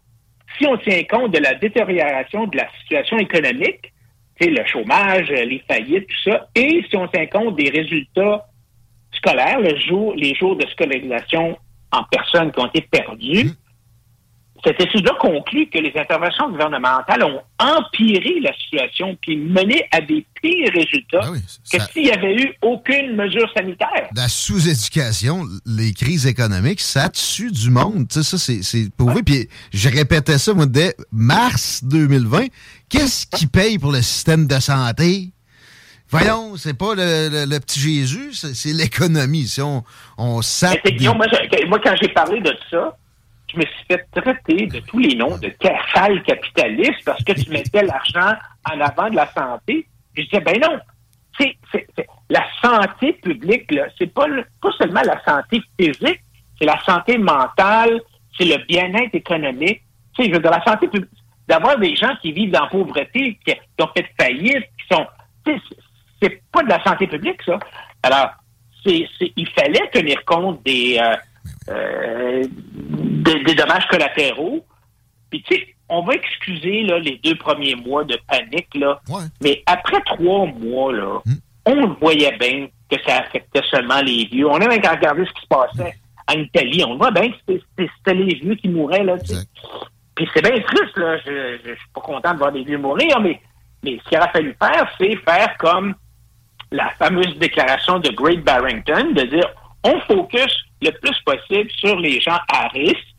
si 0.58 0.68
on 0.68 0.78
tient 0.78 1.04
compte 1.04 1.34
de 1.34 1.40
la 1.40 1.56
détérioration 1.56 2.48
de 2.48 2.58
la 2.58 2.68
situation 2.82 3.18
économique, 3.18 3.92
le 4.40 4.66
chômage, 4.66 5.30
les 5.30 5.64
faillites, 5.68 6.08
tout 6.08 6.32
ça, 6.32 6.48
et 6.56 6.84
si 6.90 6.98
on 6.98 7.08
tient 7.08 7.28
compte 7.28 7.56
des 7.58 7.70
résultats 7.70 8.48
scolaires, 9.12 9.60
le 9.60 9.78
jour, 9.78 10.16
les 10.16 10.34
jours 10.34 10.56
de 10.56 10.66
scolarisation 10.68 11.58
en 11.91 12.04
personnes 12.04 12.51
qui 12.51 12.60
ont 12.60 12.67
été 12.67 12.82
perdues. 12.82 13.45
Mmh. 13.45 13.56
Cette 14.63 14.80
étude-là 14.80 15.13
conclut 15.19 15.67
que 15.69 15.80
les 15.80 15.91
interventions 15.95 16.51
gouvernementales 16.51 17.23
ont 17.23 17.41
empiré 17.58 18.39
la 18.41 18.56
situation 18.56 19.17
puis 19.19 19.36
mené 19.36 19.88
à 19.91 20.01
des 20.01 20.23
pires 20.39 20.71
résultats 20.71 21.21
ah 21.23 21.32
que 21.71 21.84
s'il 21.91 22.04
n'y 22.04 22.12
avait 22.12 22.36
eu 22.36 22.54
aucune 22.62 23.15
mesure 23.15 23.51
sanitaire. 23.58 24.10
La 24.15 24.27
sous-éducation, 24.27 25.45
les 25.65 25.93
crises 25.93 26.27
économiques, 26.27 26.82
ça 26.82 27.10
tue 27.10 27.51
du 27.51 27.71
monde. 27.71 28.06
ça, 28.12 28.38
c'est 28.38 28.95
prouvé. 28.95 29.23
Puis 29.23 29.49
je 29.73 29.89
répétais 29.89 30.38
ça, 30.38 30.54
moi, 30.54 30.67
dès 30.67 30.95
mars 31.12 31.84
2020. 31.84 32.45
Qu'est-ce 32.88 33.25
qui 33.25 33.47
paye 33.47 33.80
pour 33.80 33.91
le 33.91 34.04
système 34.04 34.45
de 34.45 34.60
santé? 34.60 35.32
Voyons, 36.12 36.58
c'est 36.58 36.78
pas 36.78 36.93
le, 36.93 37.58
petit 37.60 37.80
Jésus, 37.80 38.34
c'est 38.34 38.74
l'économie. 38.74 39.47
Si 39.47 39.62
on, 39.62 39.84
on 40.17 40.41
moi, 41.67 41.80
quand 41.82 41.95
j'ai 42.02 42.10
parlé 42.10 42.41
de 42.41 42.54
ça, 42.69 42.97
je 43.52 43.58
me 43.58 43.63
suis 43.63 43.86
fait 43.88 44.06
traiter 44.13 44.67
de 44.67 44.80
tous 44.82 45.00
les 45.00 45.15
noms 45.15 45.38
de 45.38 45.52
sale 45.93 46.21
capitaliste 46.24 47.04
parce 47.06 47.24
que 47.24 47.32
tu 47.32 47.50
mettais 47.50 47.84
l'argent 47.84 48.34
en 48.69 48.82
avant 48.82 49.10
de 49.10 49.15
la 49.15 49.32
santé. 49.32 49.88
je 50.15 50.24
disais, 50.24 50.41
ben 50.41 50.60
non, 50.62 50.80
c'est, 51.39 51.56
la 52.30 52.45
santé 52.62 53.13
publique, 53.13 53.74
c'est 53.97 54.13
pas, 54.13 54.26
pas 54.62 54.71
seulement 54.78 55.02
la 55.06 55.21
santé 55.24 55.62
physique, 55.80 56.21
c'est 56.60 56.65
la 56.65 56.80
santé 56.84 57.17
mentale, 57.17 58.02
c'est 58.38 58.45
le 58.45 58.58
bien-être 58.65 59.15
économique. 59.15 59.82
Tu 60.13 60.24
sais, 60.24 60.30
je 60.30 60.36
veux 60.36 60.41
dire, 60.41 60.52
la 60.52 60.63
santé 60.63 60.88
publique, 60.88 61.10
d'avoir 61.47 61.78
des 61.80 61.95
gens 61.95 62.15
qui 62.21 62.32
vivent 62.32 62.52
dans 62.52 62.63
la 62.63 62.67
pauvreté, 62.67 63.39
qui, 63.45 63.54
ont 63.80 63.89
fait 63.95 64.08
faillite, 64.19 64.65
qui 64.78 64.95
sont, 64.95 65.06
c'est 66.22 66.42
pas 66.52 66.64
de 66.64 66.70
la 66.70 66.84
santé 66.84 67.08
publique, 67.08 67.42
ça. 67.46 67.58
Alors, 68.04 68.32
c'est, 68.86 69.08
il 69.36 69.50
fallait 69.50 69.90
tenir 69.92 70.24
compte 70.26 70.64
des, 70.64 71.00
euh, 71.00 71.16
euh, 71.70 72.44
des, 72.44 73.56
dommages 73.56 73.88
collatéraux. 73.88 74.66
Puis, 75.30 75.44
tu 75.44 75.56
sais, 75.56 75.68
on 75.90 76.04
va 76.04 76.14
excuser 76.14 76.84
là, 76.84 77.00
les 77.00 77.20
deux 77.24 77.36
premiers 77.36 77.76
mois 77.76 78.04
de 78.04 78.18
panique, 78.28 78.74
là. 78.76 79.00
Mais 79.42 79.64
après 79.66 80.02
trois 80.06 80.46
mois, 80.46 80.94
là, 80.94 81.22
hmm. 81.26 81.36
on 81.66 81.88
voyait 82.02 82.36
bien 82.38 82.68
que 82.90 82.98
ça 83.06 83.20
affectait 83.20 83.62
seulement 83.70 84.02
les 84.02 84.26
vieux. 84.26 84.48
On 84.48 84.56
a 84.56 84.68
même 84.68 84.82
regardé 84.82 85.26
ce 85.26 85.34
qui 85.34 85.42
se 85.42 85.48
passait 85.48 85.96
en 86.28 86.40
Italie. 86.40 86.84
On 86.86 86.98
voit 86.98 87.12
bien 87.12 87.30
que 87.32 87.60
c'était 87.78 88.14
les 88.14 88.36
vieux 88.36 88.56
qui 88.56 88.70
mouraient, 88.70 89.04
là. 89.04 89.16
Puis 90.16 90.28
c'est 90.34 90.42
bien 90.42 90.60
triste, 90.62 90.98
là. 90.98 91.18
Je, 91.20 91.58
je, 91.64 91.70
suis 91.70 91.90
pas 91.94 92.02
content 92.02 92.34
de 92.34 92.38
voir 92.38 92.52
des 92.52 92.64
vieux 92.64 92.78
mourir, 92.78 93.20
mais, 93.22 93.40
mais 93.84 94.00
ce 94.04 94.10
qu'il 94.10 94.18
aurait 94.18 94.32
fallu 94.32 94.56
faire, 94.62 94.92
c'est 95.00 95.16
faire 95.18 95.56
comme 95.58 95.96
la 96.72 96.90
fameuse 96.98 97.38
déclaration 97.38 98.00
de 98.00 98.10
Great 98.10 98.44
Barrington, 98.44 99.14
de 99.14 99.24
dire 99.24 99.48
on 99.84 100.00
focus 100.02 100.52
le 100.82 100.92
plus 100.92 101.16
possible 101.26 101.70
sur 101.78 102.00
les 102.00 102.20
gens 102.22 102.40
à 102.52 102.68
risque, 102.70 103.16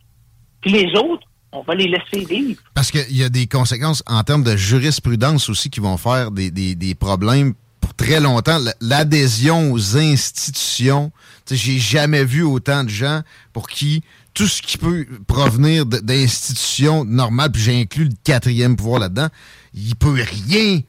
puis 0.60 0.72
les 0.72 0.92
autres, 0.98 1.26
on 1.52 1.62
va 1.62 1.74
les 1.74 1.88
laisser 1.88 2.24
vivre. 2.24 2.60
Parce 2.74 2.90
qu'il 2.90 3.16
y 3.16 3.22
a 3.22 3.28
des 3.28 3.46
conséquences 3.46 4.02
en 4.06 4.22
termes 4.22 4.42
de 4.42 4.56
jurisprudence 4.56 5.48
aussi 5.48 5.70
qui 5.70 5.80
vont 5.80 5.96
faire 5.96 6.30
des, 6.30 6.50
des, 6.50 6.94
problèmes 6.94 7.54
pour 7.80 7.94
très 7.94 8.20
longtemps. 8.20 8.58
L'adhésion 8.80 9.70
aux 9.72 9.96
institutions, 9.98 11.12
j'ai 11.50 11.78
jamais 11.78 12.24
vu 12.24 12.42
autant 12.42 12.84
de 12.84 12.88
gens 12.88 13.20
pour 13.52 13.68
qui 13.68 14.02
tout 14.32 14.46
ce 14.46 14.62
qui 14.62 14.78
peut 14.78 15.06
provenir 15.26 15.84
d'institutions 15.84 17.04
normales, 17.04 17.52
puis 17.52 17.60
j'ai 17.60 17.80
inclus 17.82 18.04
le 18.04 18.14
quatrième 18.24 18.76
pouvoir 18.76 19.00
là-dedans, 19.00 19.28
il 19.74 19.94
peut 19.94 20.24
rien 20.48 20.80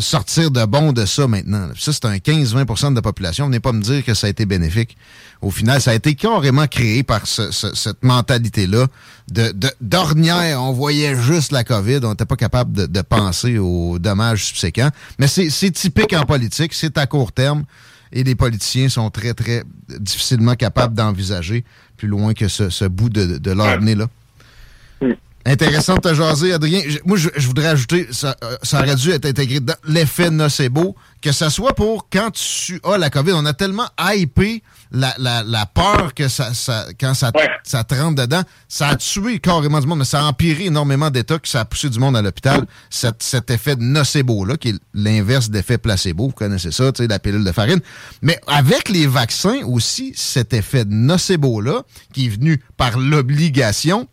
sortir 0.00 0.50
de 0.50 0.64
bon 0.64 0.92
de 0.92 1.04
ça 1.04 1.26
maintenant. 1.28 1.68
Ça, 1.76 1.92
c'est 1.92 2.06
un 2.06 2.16
15-20% 2.16 2.90
de 2.90 2.94
la 2.96 3.02
population. 3.02 3.46
Venez 3.46 3.60
pas 3.60 3.72
me 3.72 3.82
dire 3.82 4.04
que 4.04 4.14
ça 4.14 4.26
a 4.26 4.30
été 4.30 4.46
bénéfique. 4.46 4.96
Au 5.42 5.50
final, 5.50 5.80
ça 5.80 5.90
a 5.90 5.94
été 5.94 6.14
carrément 6.14 6.66
créé 6.66 7.02
par 7.02 7.26
cette 7.26 8.02
mentalité-là 8.02 8.86
de 9.30 9.52
d'ornière. 9.80 10.62
On 10.62 10.72
voyait 10.72 11.14
juste 11.14 11.52
la 11.52 11.62
COVID. 11.62 12.00
On 12.04 12.10
n'était 12.10 12.24
pas 12.24 12.36
capable 12.36 12.88
de, 12.88 13.02
penser 13.02 13.58
aux 13.58 13.98
dommages 13.98 14.46
subséquents. 14.46 14.90
Mais 15.18 15.26
c'est 15.26 15.70
typique 15.70 16.14
en 16.14 16.24
politique. 16.24 16.72
C'est 16.72 16.96
à 16.96 17.06
court 17.06 17.32
terme. 17.32 17.64
Et 18.12 18.22
les 18.22 18.36
politiciens 18.36 18.88
sont 18.88 19.10
très, 19.10 19.34
très 19.34 19.64
difficilement 19.98 20.54
capables 20.54 20.94
d'envisager 20.94 21.64
plus 21.96 22.08
loin 22.08 22.32
que 22.32 22.48
ce, 22.48 22.86
bout 22.86 23.10
de, 23.10 23.38
de 23.38 23.50
leur 23.50 23.80
nez-là. 23.80 24.08
Intéressant 25.46 25.96
de 25.96 26.00
te 26.00 26.14
jaser, 26.14 26.54
Adrien. 26.54 26.80
Moi, 27.04 27.18
je, 27.18 27.28
voudrais 27.46 27.66
ajouter, 27.66 28.08
ça, 28.12 28.34
euh, 28.42 28.56
ça 28.62 28.80
aurait 28.80 28.96
dû 28.96 29.10
être 29.10 29.26
intégré 29.26 29.60
dans 29.60 29.74
l'effet 29.84 30.30
nocebo, 30.30 30.96
que 31.20 31.32
ce 31.32 31.50
soit 31.50 31.74
pour 31.74 32.08
quand 32.10 32.30
tu 32.30 32.80
as 32.82 32.96
la 32.96 33.10
COVID. 33.10 33.32
On 33.34 33.44
a 33.44 33.52
tellement 33.52 33.86
hypé 34.00 34.62
la, 34.90 35.14
la, 35.18 35.42
la 35.42 35.66
peur 35.66 36.14
que 36.14 36.28
ça, 36.28 36.54
ça 36.54 36.86
quand 36.98 37.12
ça, 37.12 37.30
ça 37.62 37.84
te 37.84 37.94
rentre 37.94 38.22
dedans, 38.22 38.42
ça 38.68 38.88
a 38.88 38.96
tué 38.96 39.38
carrément 39.38 39.80
du 39.80 39.86
monde, 39.86 39.98
mais 39.98 40.04
ça 40.06 40.22
a 40.22 40.24
empiré 40.24 40.66
énormément 40.66 41.10
d'États, 41.10 41.38
que 41.38 41.48
ça 41.48 41.60
a 41.60 41.64
poussé 41.66 41.90
du 41.90 41.98
monde 41.98 42.16
à 42.16 42.22
l'hôpital. 42.22 42.64
Cet, 42.88 43.22
cet 43.22 43.50
effet 43.50 43.76
nocebo-là, 43.76 44.56
qui 44.56 44.70
est 44.70 44.78
l'inverse 44.94 45.50
d'effet 45.50 45.76
placebo, 45.76 46.28
vous 46.28 46.32
connaissez 46.32 46.70
ça, 46.70 46.90
tu 46.90 47.02
sais, 47.02 47.08
la 47.08 47.18
pilule 47.18 47.44
de 47.44 47.52
farine. 47.52 47.80
Mais 48.22 48.40
avec 48.46 48.88
les 48.88 49.06
vaccins 49.06 49.60
aussi, 49.66 50.14
cet 50.16 50.54
effet 50.54 50.86
nocebo-là, 50.86 51.82
qui 52.14 52.26
est 52.26 52.30
venu 52.30 52.62
par 52.78 52.98
l'obligation, 52.98 54.08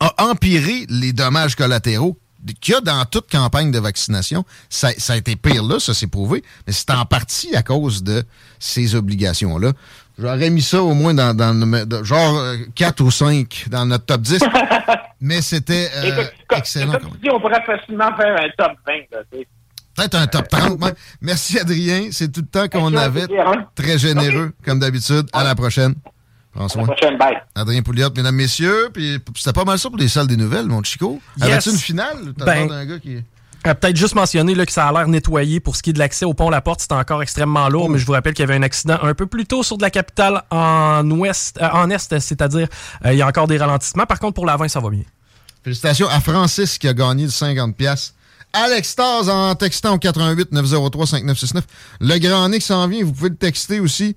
a 0.00 0.30
empiré 0.30 0.86
les 0.88 1.12
dommages 1.12 1.54
collatéraux 1.54 2.18
qu'il 2.60 2.74
y 2.74 2.76
a 2.76 2.80
dans 2.80 3.04
toute 3.04 3.30
campagne 3.30 3.70
de 3.70 3.78
vaccination. 3.78 4.44
Ça, 4.68 4.88
a 5.08 5.16
été 5.16 5.36
pire 5.36 5.62
là, 5.62 5.78
ça 5.78 5.94
s'est 5.94 6.06
prouvé, 6.06 6.42
mais 6.66 6.72
c'est 6.72 6.90
en 6.90 7.04
partie 7.04 7.54
à 7.54 7.62
cause 7.62 8.02
de 8.02 8.24
ces 8.58 8.94
obligations-là. 8.94 9.72
J'aurais 10.18 10.50
mis 10.50 10.62
ça 10.62 10.82
au 10.82 10.92
moins 10.92 11.14
dans, 11.14 11.34
dans 11.34 12.04
genre 12.04 12.42
4 12.74 13.00
euh, 13.00 13.04
ou 13.04 13.10
5 13.10 13.66
dans 13.70 13.86
notre 13.86 14.04
top 14.04 14.20
10. 14.20 14.40
mais 15.20 15.40
c'était 15.40 15.88
euh, 15.94 16.24
excellent. 16.56 16.92
on 17.32 17.40
pourrait 17.40 17.62
facilement 17.64 18.14
faire 18.16 18.36
un 18.36 18.48
top 18.56 18.72
20. 18.86 19.44
Peut-être 19.96 20.14
un 20.14 20.26
top 20.26 20.48
30. 20.48 20.78
Merci, 21.22 21.58
Adrien. 21.58 22.08
C'est 22.12 22.30
tout 22.30 22.42
le 22.42 22.46
temps 22.46 22.68
qu'on 22.68 22.94
avait. 22.94 23.26
Très 23.74 23.98
généreux, 23.98 24.52
comme 24.64 24.78
d'habitude. 24.78 25.26
À 25.32 25.42
la 25.42 25.54
prochaine. 25.54 25.94
François. 26.54 26.82
prochaine, 26.82 27.16
bye. 27.16 27.40
Adrien 27.54 27.82
Pouliot, 27.82 28.10
mesdames, 28.16 28.34
messieurs. 28.34 28.90
Puis 28.92 29.18
c'était 29.36 29.52
pas 29.52 29.64
mal 29.64 29.78
ça 29.78 29.88
pour 29.88 29.98
les 29.98 30.08
salles 30.08 30.26
des 30.26 30.36
nouvelles, 30.36 30.66
mon 30.66 30.82
Chico. 30.82 31.20
Yes. 31.36 31.48
Avais-tu 31.48 31.70
une 31.70 31.78
finale? 31.78 32.34
T'as 32.36 32.44
ben, 32.44 32.66
d'un 32.66 32.84
gars 32.86 32.98
qui. 32.98 33.22
Peut-être 33.62 33.96
juste 33.96 34.14
mentionner 34.14 34.54
là, 34.54 34.64
que 34.64 34.72
ça 34.72 34.88
a 34.88 34.92
l'air 34.92 35.06
nettoyé 35.06 35.60
pour 35.60 35.76
ce 35.76 35.82
qui 35.82 35.90
est 35.90 35.92
de 35.92 35.98
l'accès 35.98 36.24
au 36.24 36.32
pont 36.32 36.48
La 36.48 36.62
Porte. 36.62 36.80
C'était 36.80 36.94
encore 36.94 37.22
extrêmement 37.22 37.68
lourd, 37.68 37.84
oh. 37.86 37.88
mais 37.88 37.98
je 37.98 38.06
vous 38.06 38.12
rappelle 38.12 38.32
qu'il 38.32 38.42
y 38.42 38.48
avait 38.48 38.58
un 38.58 38.62
accident 38.62 38.98
un 39.02 39.12
peu 39.12 39.26
plus 39.26 39.44
tôt 39.44 39.62
sur 39.62 39.76
de 39.76 39.82
la 39.82 39.90
capitale 39.90 40.42
en 40.50 41.08
ouest, 41.10 41.58
euh, 41.60 41.68
en 41.72 41.90
est, 41.90 42.18
c'est-à-dire 42.20 42.68
euh, 43.04 43.12
il 43.12 43.18
y 43.18 43.22
a 43.22 43.26
encore 43.26 43.46
des 43.46 43.58
ralentissements. 43.58 44.06
Par 44.06 44.18
contre, 44.18 44.34
pour 44.34 44.46
l'avant, 44.46 44.66
ça 44.66 44.80
va 44.80 44.88
bien. 44.88 45.04
Félicitations 45.62 46.08
à 46.08 46.20
Francis 46.20 46.78
qui 46.78 46.88
a 46.88 46.94
gagné 46.94 47.24
le 47.24 47.30
50 47.30 47.76
pièces. 47.76 48.14
Alex 48.52 48.88
Stars 48.88 49.28
en 49.28 49.54
textant 49.54 49.94
au 49.94 49.98
88 49.98 50.52
903 50.52 51.06
5969. 51.06 51.64
Le 52.00 52.18
grand 52.18 52.48
Nick 52.48 52.62
s'en 52.62 52.88
vient, 52.88 53.04
vous 53.04 53.12
pouvez 53.12 53.28
le 53.28 53.36
texter 53.36 53.78
aussi. 53.78 54.16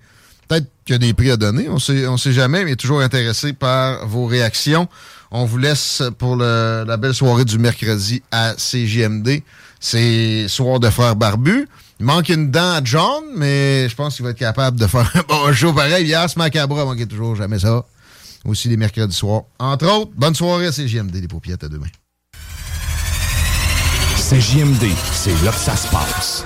Qu'il 0.85 0.93
y 0.93 0.95
a 0.95 0.99
des 0.99 1.13
prix 1.13 1.31
à 1.31 1.37
donner, 1.37 1.69
on 1.69 1.79
sait, 1.79 2.07
on 2.07 2.17
sait 2.17 2.33
jamais, 2.33 2.65
mais 2.65 2.75
toujours 2.75 2.99
intéressé 2.99 3.53
par 3.53 4.05
vos 4.05 4.25
réactions. 4.25 4.89
On 5.31 5.45
vous 5.45 5.57
laisse 5.57 6.03
pour 6.17 6.35
la 6.35 6.97
belle 6.97 7.13
soirée 7.13 7.45
du 7.45 7.57
mercredi 7.57 8.21
à 8.31 8.53
CJMD. 8.55 9.41
C'est 9.79 10.47
soir 10.47 10.79
de 10.79 10.89
frère 10.89 11.15
barbu. 11.15 11.67
Il 11.99 12.05
manque 12.05 12.29
une 12.29 12.51
dent 12.51 12.73
à 12.73 12.81
John, 12.83 13.23
mais 13.35 13.87
je 13.87 13.95
pense 13.95 14.15
qu'il 14.15 14.25
va 14.25 14.31
être 14.31 14.37
capable 14.37 14.77
de 14.79 14.87
faire 14.87 15.09
un 15.15 15.21
bon 15.27 15.53
show 15.53 15.73
pareil. 15.73 16.07
Yas 16.07 16.33
Macabra 16.35 16.85
manquait 16.85 17.05
toujours 17.05 17.35
jamais 17.35 17.59
ça. 17.59 17.85
Aussi 18.45 18.67
les 18.67 18.77
mercredis 18.77 19.15
soirs. 19.15 19.43
Entre 19.59 19.87
autres, 19.87 20.11
bonne 20.15 20.35
soirée 20.35 20.67
à 20.67 20.71
CJMD, 20.71 21.15
les 21.15 21.27
paupières 21.27 21.57
à 21.61 21.67
demain. 21.67 21.87
CJMD, 24.17 24.85
c'est 25.13 25.43
là 25.43 25.51
que 25.51 25.57
ça 25.57 25.75
se 25.75 25.87
passe. 25.87 26.45